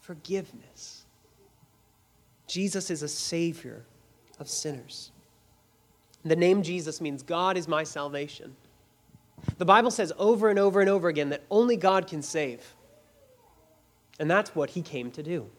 forgiveness. 0.00 1.04
Jesus 2.46 2.90
is 2.90 3.02
a 3.02 3.08
savior 3.08 3.84
of 4.38 4.48
sinners. 4.48 5.10
The 6.24 6.36
name 6.36 6.62
Jesus 6.62 7.00
means 7.00 7.22
God 7.22 7.56
is 7.56 7.68
my 7.68 7.84
salvation. 7.84 8.56
The 9.58 9.64
Bible 9.64 9.90
says 9.90 10.12
over 10.18 10.48
and 10.48 10.58
over 10.58 10.80
and 10.80 10.88
over 10.90 11.08
again 11.08 11.28
that 11.30 11.42
only 11.50 11.76
God 11.76 12.06
can 12.06 12.22
save. 12.22 12.74
And 14.18 14.30
that's 14.30 14.54
what 14.54 14.70
he 14.70 14.82
came 14.82 15.10
to 15.12 15.22
do. 15.22 15.50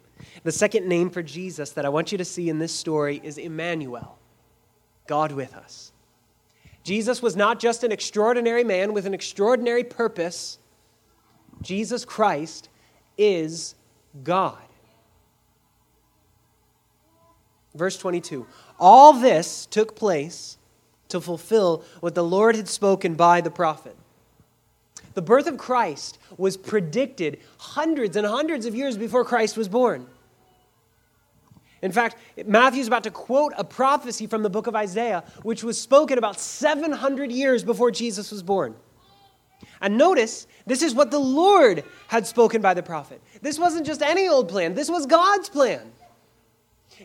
The 0.44 0.52
second 0.52 0.88
name 0.88 1.10
for 1.10 1.24
Jesus 1.24 1.72
that 1.72 1.86
I 1.86 1.90
want 1.90 2.12
you 2.12 2.18
to 2.18 2.26
see 2.26 2.50
in 2.50 2.60
this 2.60 2.74
story 2.74 3.20
is 3.24 3.38
Emmanuel, 3.38 4.18
God 5.08 5.32
with 5.32 5.54
us. 5.56 5.92
Jesus 6.84 7.22
was 7.22 7.36
not 7.36 7.60
just 7.60 7.84
an 7.84 7.92
extraordinary 7.92 8.64
man 8.64 8.94
with 8.94 9.06
an 9.06 9.14
extraordinary 9.14 9.84
purpose, 9.84 10.58
Jesus 11.62 12.06
Christ 12.06 12.70
is 13.18 13.76
God. 14.24 14.58
Verse 17.76 17.98
22 17.98 18.48
All 18.80 19.14
this 19.14 19.66
took 19.66 19.96
place 19.96 20.58
to 21.10 21.22
fulfill 21.22 21.84
what 22.00 22.16
the 22.16 22.24
Lord 22.24 22.56
had 22.56 22.68
spoken 22.68 23.16
by 23.16 23.42
the 23.42 23.52
prophet. 23.52 23.96
The 25.18 25.24
birth 25.24 25.48
of 25.48 25.58
Christ 25.58 26.20
was 26.38 26.58
predicted 26.58 27.40
hundreds 27.58 28.16
and 28.16 28.28
hundreds 28.28 28.68
of 28.68 28.76
years 28.76 29.00
before 29.00 29.26
Christ 29.26 29.58
was 29.58 29.68
born. 29.68 30.06
In 31.82 31.92
fact, 31.92 32.18
Matthew's 32.46 32.86
about 32.86 33.04
to 33.06 33.10
quote 33.10 33.52
a 33.58 33.64
prophecy 33.64 34.28
from 34.28 34.44
the 34.44 34.50
book 34.52 34.68
of 34.68 34.76
Isaiah, 34.76 35.24
which 35.42 35.64
was 35.64 35.82
spoken 35.82 36.20
about 36.20 36.40
700 36.40 37.32
years 37.32 37.64
before 37.64 37.90
Jesus 37.90 38.30
was 38.30 38.44
born. 38.44 38.76
And 39.82 39.98
notice, 39.98 40.46
this 40.68 40.84
is 40.84 40.94
what 40.94 41.10
the 41.10 41.18
Lord 41.18 41.84
had 42.10 42.28
spoken 42.28 42.62
by 42.62 42.76
the 42.76 42.84
prophet. 42.84 43.20
This 43.42 43.58
wasn't 43.58 43.88
just 43.88 44.04
any 44.04 44.28
old 44.28 44.50
plan, 44.50 44.76
this 44.76 44.88
was 44.88 45.08
God's 45.08 45.50
plan. 45.50 45.94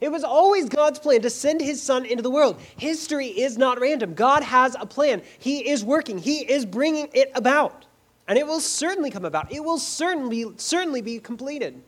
It 0.02 0.12
was 0.12 0.22
always 0.22 0.68
God's 0.68 0.98
plan 0.98 1.22
to 1.22 1.30
send 1.30 1.62
his 1.62 1.82
son 1.82 2.04
into 2.04 2.22
the 2.22 2.30
world. 2.30 2.60
History 2.76 3.28
is 3.28 3.56
not 3.56 3.80
random. 3.80 4.12
God 4.12 4.42
has 4.42 4.76
a 4.78 4.84
plan. 4.84 5.22
He 5.38 5.70
is 5.70 5.82
working. 5.82 6.18
He 6.18 6.40
is 6.40 6.66
bringing 6.66 7.08
it 7.14 7.32
about. 7.34 7.86
And 8.28 8.38
it 8.38 8.46
will 8.46 8.60
certainly 8.60 9.10
come 9.10 9.24
about. 9.24 9.52
It 9.52 9.64
will 9.64 9.78
certainly 9.78 10.46
certainly 10.56 11.02
be 11.02 11.18
completed. 11.18 11.82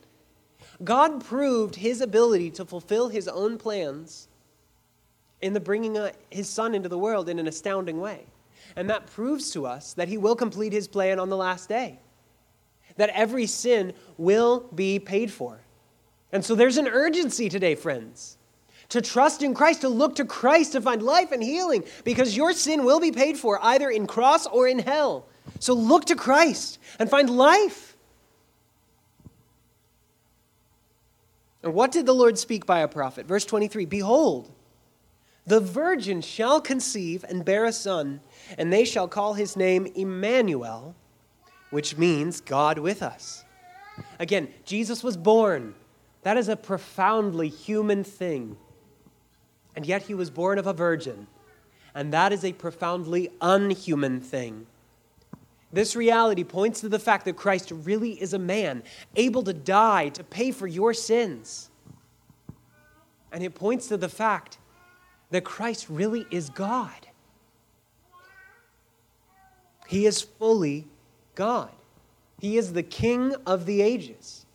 God 0.83 1.25
proved 1.25 1.77
his 1.77 2.01
ability 2.01 2.51
to 2.53 2.65
fulfill 2.65 3.09
his 3.09 3.29
own 3.29 3.59
plans 3.59 4.29
in 5.41 5.53
the 5.53 5.61
bringing 5.61 5.97
uh, 5.97 6.11
his 6.31 6.49
son 6.49 6.75
into 6.75 6.89
the 6.89 6.99
world 6.99 7.29
in 7.29 7.39
an 7.39 7.47
astounding 7.47 8.01
way. 8.01 8.27
And 8.77 8.91
that 8.91 9.07
proves 9.07 9.51
to 9.53 9.67
us 9.67 9.93
that 9.95 10.09
he 10.09 10.19
will 10.19 10.35
complete 10.35 10.73
his 10.73 10.89
plan 10.89 11.21
on 11.21 11.29
the 11.29 11.37
last 11.37 11.69
day. 11.69 12.01
That 12.97 13.11
every 13.11 13.47
sin 13.47 13.93
will 14.17 14.69
be 14.75 14.99
paid 14.99 15.31
for. 15.31 15.61
And 16.33 16.45
so 16.45 16.55
there's 16.55 16.79
an 16.79 16.89
urgency 16.89 17.49
today, 17.49 17.75
friends, 17.77 18.39
to 18.89 19.01
trust 19.01 19.43
in 19.43 19.55
Christ, 19.55 19.83
to 19.83 19.89
look 19.89 20.17
to 20.17 20.25
Christ 20.25 20.73
to 20.73 20.81
find 20.81 21.03
life 21.03 21.31
and 21.31 21.43
healing, 21.43 21.85
because 22.03 22.37
your 22.37 22.53
sin 22.53 22.85
will 22.85 22.99
be 22.99 23.13
paid 23.13 23.37
for 23.37 23.59
either 23.63 23.91
in 23.91 24.07
cross 24.07 24.47
or 24.47 24.67
in 24.67 24.81
hell. 24.81 25.27
So 25.65 25.73
look 25.73 26.05
to 26.07 26.15
Christ 26.15 26.79
and 26.99 27.09
find 27.09 27.31
life. 27.31 27.97
And 31.63 31.73
what 31.73 31.91
did 31.91 32.05
the 32.05 32.13
Lord 32.13 32.37
speak 32.37 32.67
by 32.67 32.81
a 32.81 32.87
prophet? 32.87 33.25
Verse 33.25 33.47
23 33.47 33.87
Behold, 33.87 34.53
the 35.47 35.61
virgin 35.61 36.21
shall 36.21 36.61
conceive 36.61 37.25
and 37.27 37.47
bear 37.47 37.65
a 37.65 37.73
son, 37.73 38.21
and 38.59 38.71
they 38.71 38.85
shall 38.85 39.09
call 39.09 39.33
his 39.33 39.57
name 39.57 39.87
Emmanuel, 39.95 40.95
which 41.71 41.97
means 41.97 42.43
God 42.43 42.79
with 42.79 43.03
us. 43.03 43.43
Again, 44.19 44.49
Jesus 44.67 45.03
was 45.03 45.17
born. 45.17 45.75
That 46.25 46.37
is 46.37 46.51
a 46.51 46.57
profoundly 46.57 47.49
human 47.49 48.05
thing. 48.05 48.59
And 49.75 49.87
yet 49.87 50.03
he 50.03 50.13
was 50.13 50.29
born 50.29 50.59
of 50.59 50.67
a 50.67 50.75
virgin. 50.75 51.27
And 51.95 52.13
that 52.13 52.35
is 52.35 52.45
a 52.45 52.53
profoundly 52.53 53.31
unhuman 53.41 54.21
thing. 54.21 54.67
This 55.75 55.97
reality 55.97 56.45
points 56.45 56.83
to 56.83 56.89
the 56.89 57.01
fact 57.01 57.25
that 57.25 57.35
Christ 57.35 57.73
really 57.73 58.13
is 58.13 58.33
a 58.33 58.39
man, 58.39 58.85
able 59.17 59.43
to 59.43 59.53
die 59.53 60.09
to 60.11 60.23
pay 60.23 60.53
for 60.53 60.69
your 60.69 60.95
sins. 60.95 61.69
And 63.33 63.43
it 63.43 63.57
points 63.57 63.89
to 63.89 63.97
the 63.97 64.09
fact 64.09 64.59
that 65.33 65.43
Christ 65.43 65.91
really 65.91 66.27
is 66.31 66.49
God. 66.49 67.09
He 69.89 70.07
is 70.07 70.23
fully 70.23 70.87
God. 71.35 71.73
He 72.41 72.57
is 72.57 72.73
the 72.73 72.85
King 72.85 73.35
of 73.45 73.67
the 73.67 73.83
ages. 73.83 74.47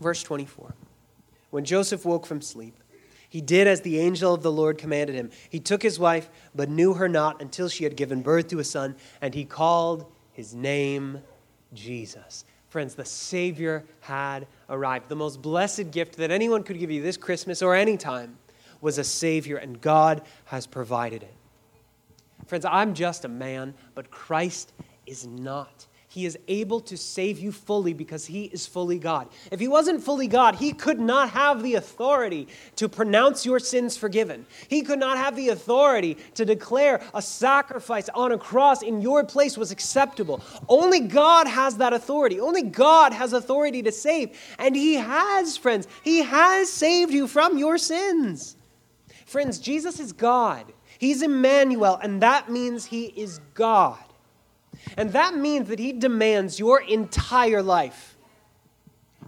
Verse 0.00 0.22
24 0.22 0.72
When 1.50 1.66
Joseph 1.66 2.06
woke 2.06 2.24
from 2.24 2.40
sleep, 2.40 2.74
he 3.28 3.40
did 3.40 3.66
as 3.66 3.82
the 3.82 3.98
angel 3.98 4.32
of 4.32 4.42
the 4.42 4.52
Lord 4.52 4.78
commanded 4.78 5.14
him. 5.14 5.30
He 5.50 5.60
took 5.60 5.82
his 5.82 5.98
wife, 5.98 6.30
but 6.54 6.68
knew 6.68 6.94
her 6.94 7.08
not 7.08 7.42
until 7.42 7.68
she 7.68 7.84
had 7.84 7.96
given 7.96 8.22
birth 8.22 8.48
to 8.48 8.58
a 8.58 8.64
son, 8.64 8.96
and 9.20 9.34
he 9.34 9.44
called 9.44 10.06
his 10.32 10.54
name 10.54 11.22
Jesus. 11.74 12.44
Friends, 12.70 12.94
the 12.94 13.04
Savior 13.04 13.84
had 14.00 14.46
arrived. 14.68 15.08
The 15.08 15.16
most 15.16 15.42
blessed 15.42 15.90
gift 15.90 16.16
that 16.16 16.30
anyone 16.30 16.62
could 16.62 16.78
give 16.78 16.90
you 16.90 17.02
this 17.02 17.16
Christmas 17.16 17.62
or 17.62 17.74
any 17.74 17.96
time 17.96 18.38
was 18.80 18.98
a 18.98 19.04
Savior, 19.04 19.56
and 19.56 19.80
God 19.80 20.22
has 20.46 20.66
provided 20.66 21.22
it. 21.22 21.34
Friends, 22.46 22.64
I'm 22.64 22.94
just 22.94 23.24
a 23.24 23.28
man, 23.28 23.74
but 23.94 24.10
Christ 24.10 24.72
is 25.06 25.26
not. 25.26 25.86
He 26.18 26.26
is 26.26 26.36
able 26.48 26.80
to 26.80 26.96
save 26.96 27.38
you 27.38 27.52
fully 27.52 27.92
because 27.92 28.26
He 28.26 28.46
is 28.46 28.66
fully 28.66 28.98
God. 28.98 29.28
If 29.52 29.60
He 29.60 29.68
wasn't 29.68 30.02
fully 30.02 30.26
God, 30.26 30.56
He 30.56 30.72
could 30.72 30.98
not 30.98 31.30
have 31.30 31.62
the 31.62 31.76
authority 31.76 32.48
to 32.74 32.88
pronounce 32.88 33.46
your 33.46 33.60
sins 33.60 33.96
forgiven. 33.96 34.44
He 34.66 34.82
could 34.82 34.98
not 34.98 35.16
have 35.16 35.36
the 35.36 35.50
authority 35.50 36.18
to 36.34 36.44
declare 36.44 37.00
a 37.14 37.22
sacrifice 37.22 38.08
on 38.08 38.32
a 38.32 38.36
cross 38.36 38.82
in 38.82 39.00
your 39.00 39.22
place 39.22 39.56
was 39.56 39.70
acceptable. 39.70 40.42
Only 40.68 40.98
God 40.98 41.46
has 41.46 41.76
that 41.76 41.92
authority. 41.92 42.40
Only 42.40 42.62
God 42.62 43.12
has 43.12 43.32
authority 43.32 43.80
to 43.84 43.92
save. 43.92 44.36
And 44.58 44.74
He 44.74 44.94
has, 44.94 45.56
friends, 45.56 45.86
He 46.02 46.22
has 46.22 46.68
saved 46.68 47.12
you 47.12 47.28
from 47.28 47.58
your 47.58 47.78
sins. 47.78 48.56
Friends, 49.24 49.60
Jesus 49.60 50.00
is 50.00 50.12
God. 50.12 50.64
He's 50.98 51.22
Emmanuel, 51.22 51.96
and 52.02 52.20
that 52.22 52.50
means 52.50 52.86
He 52.86 53.04
is 53.04 53.38
God. 53.54 54.07
And 54.96 55.12
that 55.12 55.36
means 55.36 55.68
that 55.68 55.78
he 55.78 55.92
demands 55.92 56.58
your 56.58 56.80
entire 56.80 57.62
life, 57.62 58.16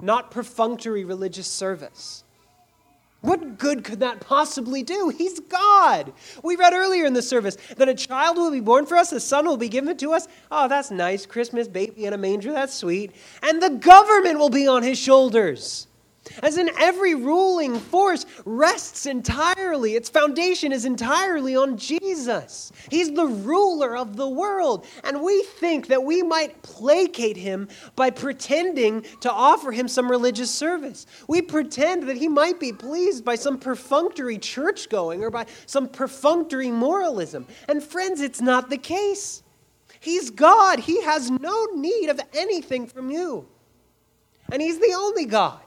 not 0.00 0.30
perfunctory 0.30 1.04
religious 1.04 1.46
service. 1.46 2.24
What 3.22 3.58
good 3.58 3.84
could 3.84 4.00
that 4.00 4.20
possibly 4.20 4.82
do? 4.82 5.10
He's 5.10 5.40
God. 5.40 6.12
We 6.42 6.56
read 6.56 6.72
earlier 6.72 7.04
in 7.04 7.12
the 7.12 7.20
service 7.20 7.56
that 7.76 7.88
a 7.88 7.94
child 7.94 8.38
will 8.38 8.50
be 8.50 8.60
born 8.60 8.86
for 8.86 8.96
us, 8.96 9.12
a 9.12 9.20
son 9.20 9.44
will 9.46 9.58
be 9.58 9.68
given 9.68 9.96
to 9.98 10.12
us. 10.12 10.26
Oh, 10.50 10.68
that's 10.68 10.90
nice. 10.90 11.26
Christmas 11.26 11.68
baby 11.68 12.06
in 12.06 12.14
a 12.14 12.18
manger, 12.18 12.52
that's 12.52 12.74
sweet. 12.74 13.12
And 13.42 13.62
the 13.62 13.70
government 13.70 14.38
will 14.38 14.48
be 14.48 14.66
on 14.66 14.82
his 14.82 14.98
shoulders. 14.98 15.86
As 16.42 16.59
in, 16.59 16.70
every 16.78 17.14
ruling 17.14 17.78
force 17.78 18.26
rests 18.44 19.06
entirely, 19.06 19.94
its 19.94 20.09
foundation 20.09 20.70
is 20.70 20.85
entirely 20.85 21.56
on 21.56 21.78
Jesus. 21.78 22.72
He's 22.90 23.12
the 23.12 23.26
ruler 23.26 23.96
of 23.96 24.16
the 24.16 24.28
world. 24.28 24.87
And 25.02 25.22
we 25.22 25.42
think 25.42 25.88
that 25.88 26.04
we 26.04 26.22
might 26.22 26.61
placate 26.62 27.37
him 27.38 27.68
by 27.96 28.11
pretending 28.11 29.06
to 29.22 29.33
offer 29.33 29.72
him 29.72 29.88
some 29.88 30.11
religious 30.11 30.50
service. 30.50 31.06
We 31.26 31.40
pretend 31.42 32.09
that 32.09 32.18
he 32.18 32.28
might 32.28 32.61
be 32.61 32.72
pleased 32.72 33.24
by 33.24 33.37
some 33.37 33.59
perfunctory 33.59 34.38
church 34.38 34.88
going 34.88 35.24
or 35.24 35.30
by 35.30 35.46
some 35.66 35.88
perfunctory 35.88 36.70
moralism. 36.70 37.46
And 37.66 37.83
friends, 37.83 38.20
it's 38.20 38.42
not 38.42 38.68
the 38.68 38.78
case. 38.78 39.42
He's 40.00 40.30
God, 40.30 40.80
He 40.80 41.02
has 41.02 41.30
no 41.30 41.66
need 41.74 42.09
of 42.09 42.20
anything 42.35 42.87
from 42.87 43.11
you. 43.11 43.46
And 44.50 44.61
He's 44.62 44.78
the 44.78 44.94
only 44.96 45.26
God. 45.26 45.61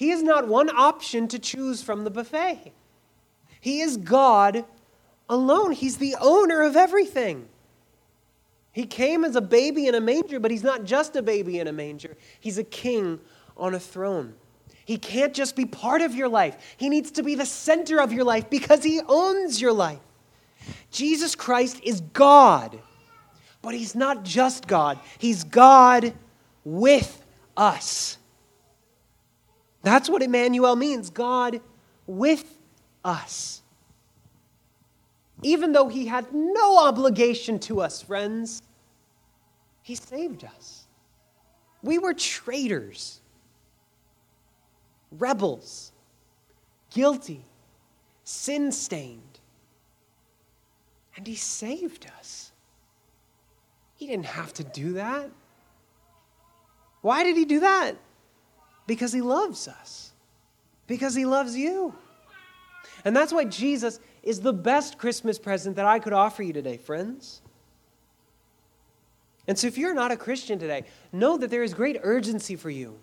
He 0.00 0.12
is 0.12 0.22
not 0.22 0.48
one 0.48 0.70
option 0.70 1.28
to 1.28 1.38
choose 1.38 1.82
from 1.82 2.04
the 2.04 2.10
buffet. 2.10 2.72
He 3.60 3.82
is 3.82 3.98
God 3.98 4.64
alone. 5.28 5.72
He's 5.72 5.98
the 5.98 6.16
owner 6.18 6.62
of 6.62 6.74
everything. 6.74 7.50
He 8.72 8.86
came 8.86 9.26
as 9.26 9.36
a 9.36 9.42
baby 9.42 9.88
in 9.88 9.94
a 9.94 10.00
manger, 10.00 10.40
but 10.40 10.50
he's 10.50 10.62
not 10.62 10.84
just 10.84 11.16
a 11.16 11.22
baby 11.22 11.58
in 11.58 11.68
a 11.68 11.72
manger. 11.74 12.16
He's 12.40 12.56
a 12.56 12.64
king 12.64 13.20
on 13.58 13.74
a 13.74 13.78
throne. 13.78 14.32
He 14.86 14.96
can't 14.96 15.34
just 15.34 15.54
be 15.54 15.66
part 15.66 16.00
of 16.00 16.14
your 16.14 16.30
life, 16.30 16.56
he 16.78 16.88
needs 16.88 17.10
to 17.10 17.22
be 17.22 17.34
the 17.34 17.44
center 17.44 18.00
of 18.00 18.10
your 18.10 18.24
life 18.24 18.48
because 18.48 18.82
he 18.82 19.02
owns 19.06 19.60
your 19.60 19.74
life. 19.74 20.00
Jesus 20.90 21.34
Christ 21.34 21.78
is 21.84 22.00
God, 22.00 22.80
but 23.60 23.74
he's 23.74 23.94
not 23.94 24.24
just 24.24 24.66
God, 24.66 24.98
he's 25.18 25.44
God 25.44 26.14
with 26.64 27.22
us. 27.54 28.16
That's 29.82 30.08
what 30.08 30.22
Emmanuel 30.22 30.76
means 30.76 31.10
God 31.10 31.60
with 32.06 32.58
us. 33.04 33.62
Even 35.42 35.72
though 35.72 35.88
he 35.88 36.06
had 36.06 36.32
no 36.32 36.78
obligation 36.86 37.58
to 37.60 37.80
us, 37.80 38.02
friends, 38.02 38.62
he 39.82 39.94
saved 39.94 40.44
us. 40.44 40.86
We 41.82 41.98
were 41.98 42.12
traitors, 42.12 43.20
rebels, 45.10 45.92
guilty, 46.90 47.42
sin 48.24 48.70
stained. 48.70 49.40
And 51.16 51.26
He 51.26 51.34
saved 51.34 52.06
us. 52.18 52.52
He 53.96 54.06
didn't 54.06 54.26
have 54.26 54.54
to 54.54 54.64
do 54.64 54.94
that. 54.94 55.30
Why 57.02 57.24
did 57.24 57.36
He 57.36 57.44
do 57.44 57.60
that? 57.60 57.96
Because 58.90 59.12
He 59.12 59.20
loves 59.20 59.68
us, 59.68 60.10
because 60.88 61.14
He 61.14 61.24
loves 61.24 61.56
you. 61.56 61.94
And 63.04 63.14
that's 63.14 63.32
why 63.32 63.44
Jesus 63.44 64.00
is 64.24 64.40
the 64.40 64.52
best 64.52 64.98
Christmas 64.98 65.38
present 65.38 65.76
that 65.76 65.86
I 65.86 66.00
could 66.00 66.12
offer 66.12 66.42
you 66.42 66.52
today, 66.52 66.76
friends. 66.76 67.40
And 69.46 69.56
so, 69.56 69.68
if 69.68 69.78
you're 69.78 69.94
not 69.94 70.10
a 70.10 70.16
Christian 70.16 70.58
today, 70.58 70.82
know 71.12 71.36
that 71.36 71.50
there 71.50 71.62
is 71.62 71.72
great 71.72 71.98
urgency 72.02 72.56
for 72.56 72.68
you 72.68 72.98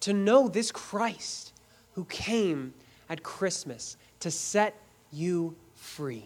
to 0.00 0.14
know 0.14 0.48
this 0.48 0.72
Christ 0.72 1.52
who 1.92 2.06
came 2.06 2.72
at 3.10 3.22
Christmas 3.22 3.98
to 4.20 4.30
set 4.30 4.74
you 5.12 5.54
free. 5.74 6.24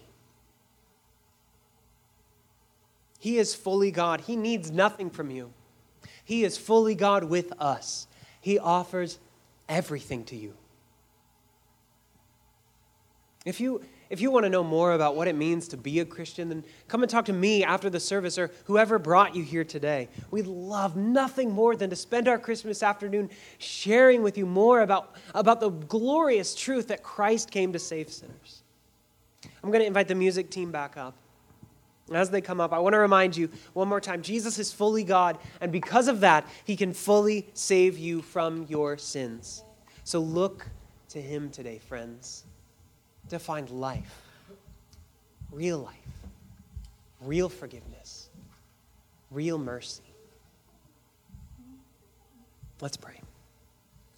He 3.18 3.38
is 3.38 3.52
fully 3.52 3.90
God. 3.90 4.20
He 4.20 4.36
needs 4.36 4.70
nothing 4.70 5.10
from 5.10 5.32
you. 5.32 5.52
He 6.24 6.44
is 6.44 6.56
fully 6.56 6.94
God 6.94 7.24
with 7.24 7.52
us. 7.60 8.06
He 8.46 8.60
offers 8.60 9.18
everything 9.68 10.22
to 10.26 10.36
you. 10.36 10.54
If 13.44 13.58
you, 13.58 13.80
if 14.08 14.20
you 14.20 14.30
want 14.30 14.44
to 14.44 14.50
know 14.50 14.62
more 14.62 14.92
about 14.92 15.16
what 15.16 15.26
it 15.26 15.34
means 15.34 15.66
to 15.66 15.76
be 15.76 15.98
a 15.98 16.04
Christian, 16.04 16.48
then 16.48 16.62
come 16.86 17.02
and 17.02 17.10
talk 17.10 17.24
to 17.24 17.32
me 17.32 17.64
after 17.64 17.90
the 17.90 17.98
service 17.98 18.38
or 18.38 18.52
whoever 18.66 19.00
brought 19.00 19.34
you 19.34 19.42
here 19.42 19.64
today. 19.64 20.08
We'd 20.30 20.46
love 20.46 20.94
nothing 20.94 21.50
more 21.50 21.74
than 21.74 21.90
to 21.90 21.96
spend 21.96 22.28
our 22.28 22.38
Christmas 22.38 22.84
afternoon 22.84 23.30
sharing 23.58 24.22
with 24.22 24.38
you 24.38 24.46
more 24.46 24.80
about, 24.80 25.16
about 25.34 25.58
the 25.58 25.70
glorious 25.70 26.54
truth 26.54 26.86
that 26.86 27.02
Christ 27.02 27.50
came 27.50 27.72
to 27.72 27.80
save 27.80 28.12
sinners. 28.12 28.62
I'm 29.64 29.72
going 29.72 29.82
to 29.82 29.88
invite 29.88 30.06
the 30.06 30.14
music 30.14 30.50
team 30.50 30.70
back 30.70 30.96
up. 30.96 31.16
As 32.12 32.30
they 32.30 32.40
come 32.40 32.60
up, 32.60 32.72
I 32.72 32.78
want 32.78 32.92
to 32.92 32.98
remind 32.98 33.36
you 33.36 33.50
one 33.72 33.88
more 33.88 34.00
time 34.00 34.22
Jesus 34.22 34.58
is 34.58 34.72
fully 34.72 35.02
God, 35.02 35.38
and 35.60 35.72
because 35.72 36.06
of 36.06 36.20
that, 36.20 36.46
he 36.64 36.76
can 36.76 36.92
fully 36.92 37.48
save 37.52 37.98
you 37.98 38.22
from 38.22 38.66
your 38.68 38.96
sins. 38.96 39.64
So 40.04 40.20
look 40.20 40.68
to 41.08 41.20
him 41.20 41.50
today, 41.50 41.78
friends 41.78 42.44
to 43.28 43.38
find 43.38 43.68
life, 43.70 44.22
real 45.50 45.78
life, 45.78 45.94
real 47.20 47.48
forgiveness, 47.48 48.28
real 49.30 49.58
mercy. 49.58 50.02
Let's 52.80 52.96
pray. 52.96 53.20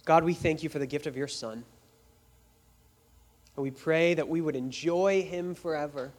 God, 0.05 0.23
we 0.23 0.33
thank 0.33 0.63
you 0.63 0.69
for 0.69 0.79
the 0.79 0.85
gift 0.85 1.07
of 1.07 1.15
your 1.15 1.27
Son. 1.27 1.63
And 3.55 3.63
we 3.63 3.71
pray 3.71 4.13
that 4.13 4.27
we 4.27 4.41
would 4.41 4.55
enjoy 4.55 5.23
him 5.23 5.55
forever. 5.55 6.11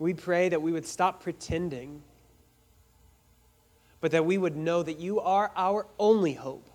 We 0.00 0.14
pray 0.14 0.48
that 0.48 0.62
we 0.62 0.72
would 0.72 0.86
stop 0.86 1.22
pretending, 1.22 2.02
but 4.00 4.10
that 4.12 4.24
we 4.24 4.38
would 4.38 4.56
know 4.56 4.82
that 4.82 4.98
you 4.98 5.20
are 5.20 5.52
our 5.54 5.86
only 5.98 6.32
hope. 6.32 6.66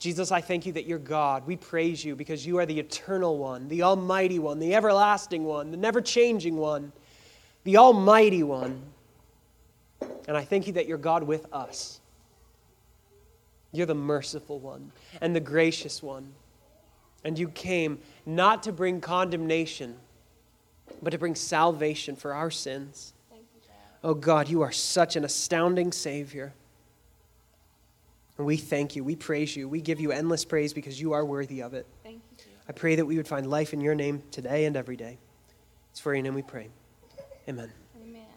Jesus, 0.00 0.32
I 0.32 0.40
thank 0.40 0.66
you 0.66 0.72
that 0.72 0.86
you're 0.86 0.98
God. 0.98 1.46
We 1.46 1.56
praise 1.56 2.04
you 2.04 2.16
because 2.16 2.44
you 2.44 2.58
are 2.58 2.66
the 2.66 2.78
eternal 2.78 3.38
one, 3.38 3.68
the 3.68 3.82
almighty 3.82 4.40
one, 4.40 4.58
the 4.58 4.74
everlasting 4.74 5.44
one, 5.44 5.70
the 5.70 5.76
never 5.76 6.00
changing 6.00 6.56
one, 6.56 6.92
the 7.62 7.76
almighty 7.76 8.42
one. 8.42 8.82
And 10.26 10.36
I 10.36 10.44
thank 10.44 10.66
you 10.66 10.72
that 10.74 10.86
you're 10.86 10.98
God 10.98 11.22
with 11.22 11.46
us. 11.52 12.00
You're 13.70 13.86
the 13.86 13.94
merciful 13.94 14.58
one 14.58 14.90
and 15.20 15.36
the 15.36 15.40
gracious 15.40 16.02
one. 16.02 16.32
And 17.28 17.38
you 17.38 17.50
came 17.50 17.98
not 18.24 18.62
to 18.62 18.72
bring 18.72 19.02
condemnation, 19.02 19.96
but 21.02 21.10
to 21.10 21.18
bring 21.18 21.34
salvation 21.34 22.16
for 22.16 22.32
our 22.32 22.50
sins. 22.50 23.12
You, 23.30 23.40
oh 24.02 24.14
God, 24.14 24.48
you 24.48 24.62
are 24.62 24.72
such 24.72 25.14
an 25.14 25.26
astounding 25.26 25.92
Savior. 25.92 26.54
And 28.38 28.46
we 28.46 28.56
thank 28.56 28.96
you. 28.96 29.04
We 29.04 29.14
praise 29.14 29.54
you. 29.54 29.68
We 29.68 29.82
give 29.82 30.00
you 30.00 30.10
endless 30.10 30.46
praise 30.46 30.72
because 30.72 30.98
you 30.98 31.12
are 31.12 31.22
worthy 31.22 31.60
of 31.60 31.74
it. 31.74 31.86
Thank 32.02 32.22
you. 32.38 32.44
I 32.66 32.72
pray 32.72 32.96
that 32.96 33.04
we 33.04 33.18
would 33.18 33.28
find 33.28 33.46
life 33.50 33.74
in 33.74 33.82
your 33.82 33.94
name 33.94 34.22
today 34.30 34.64
and 34.64 34.74
every 34.74 34.96
day. 34.96 35.18
It's 35.90 36.00
for 36.00 36.14
your 36.14 36.22
name 36.22 36.34
we 36.34 36.40
pray. 36.40 36.70
Amen. 37.46 37.70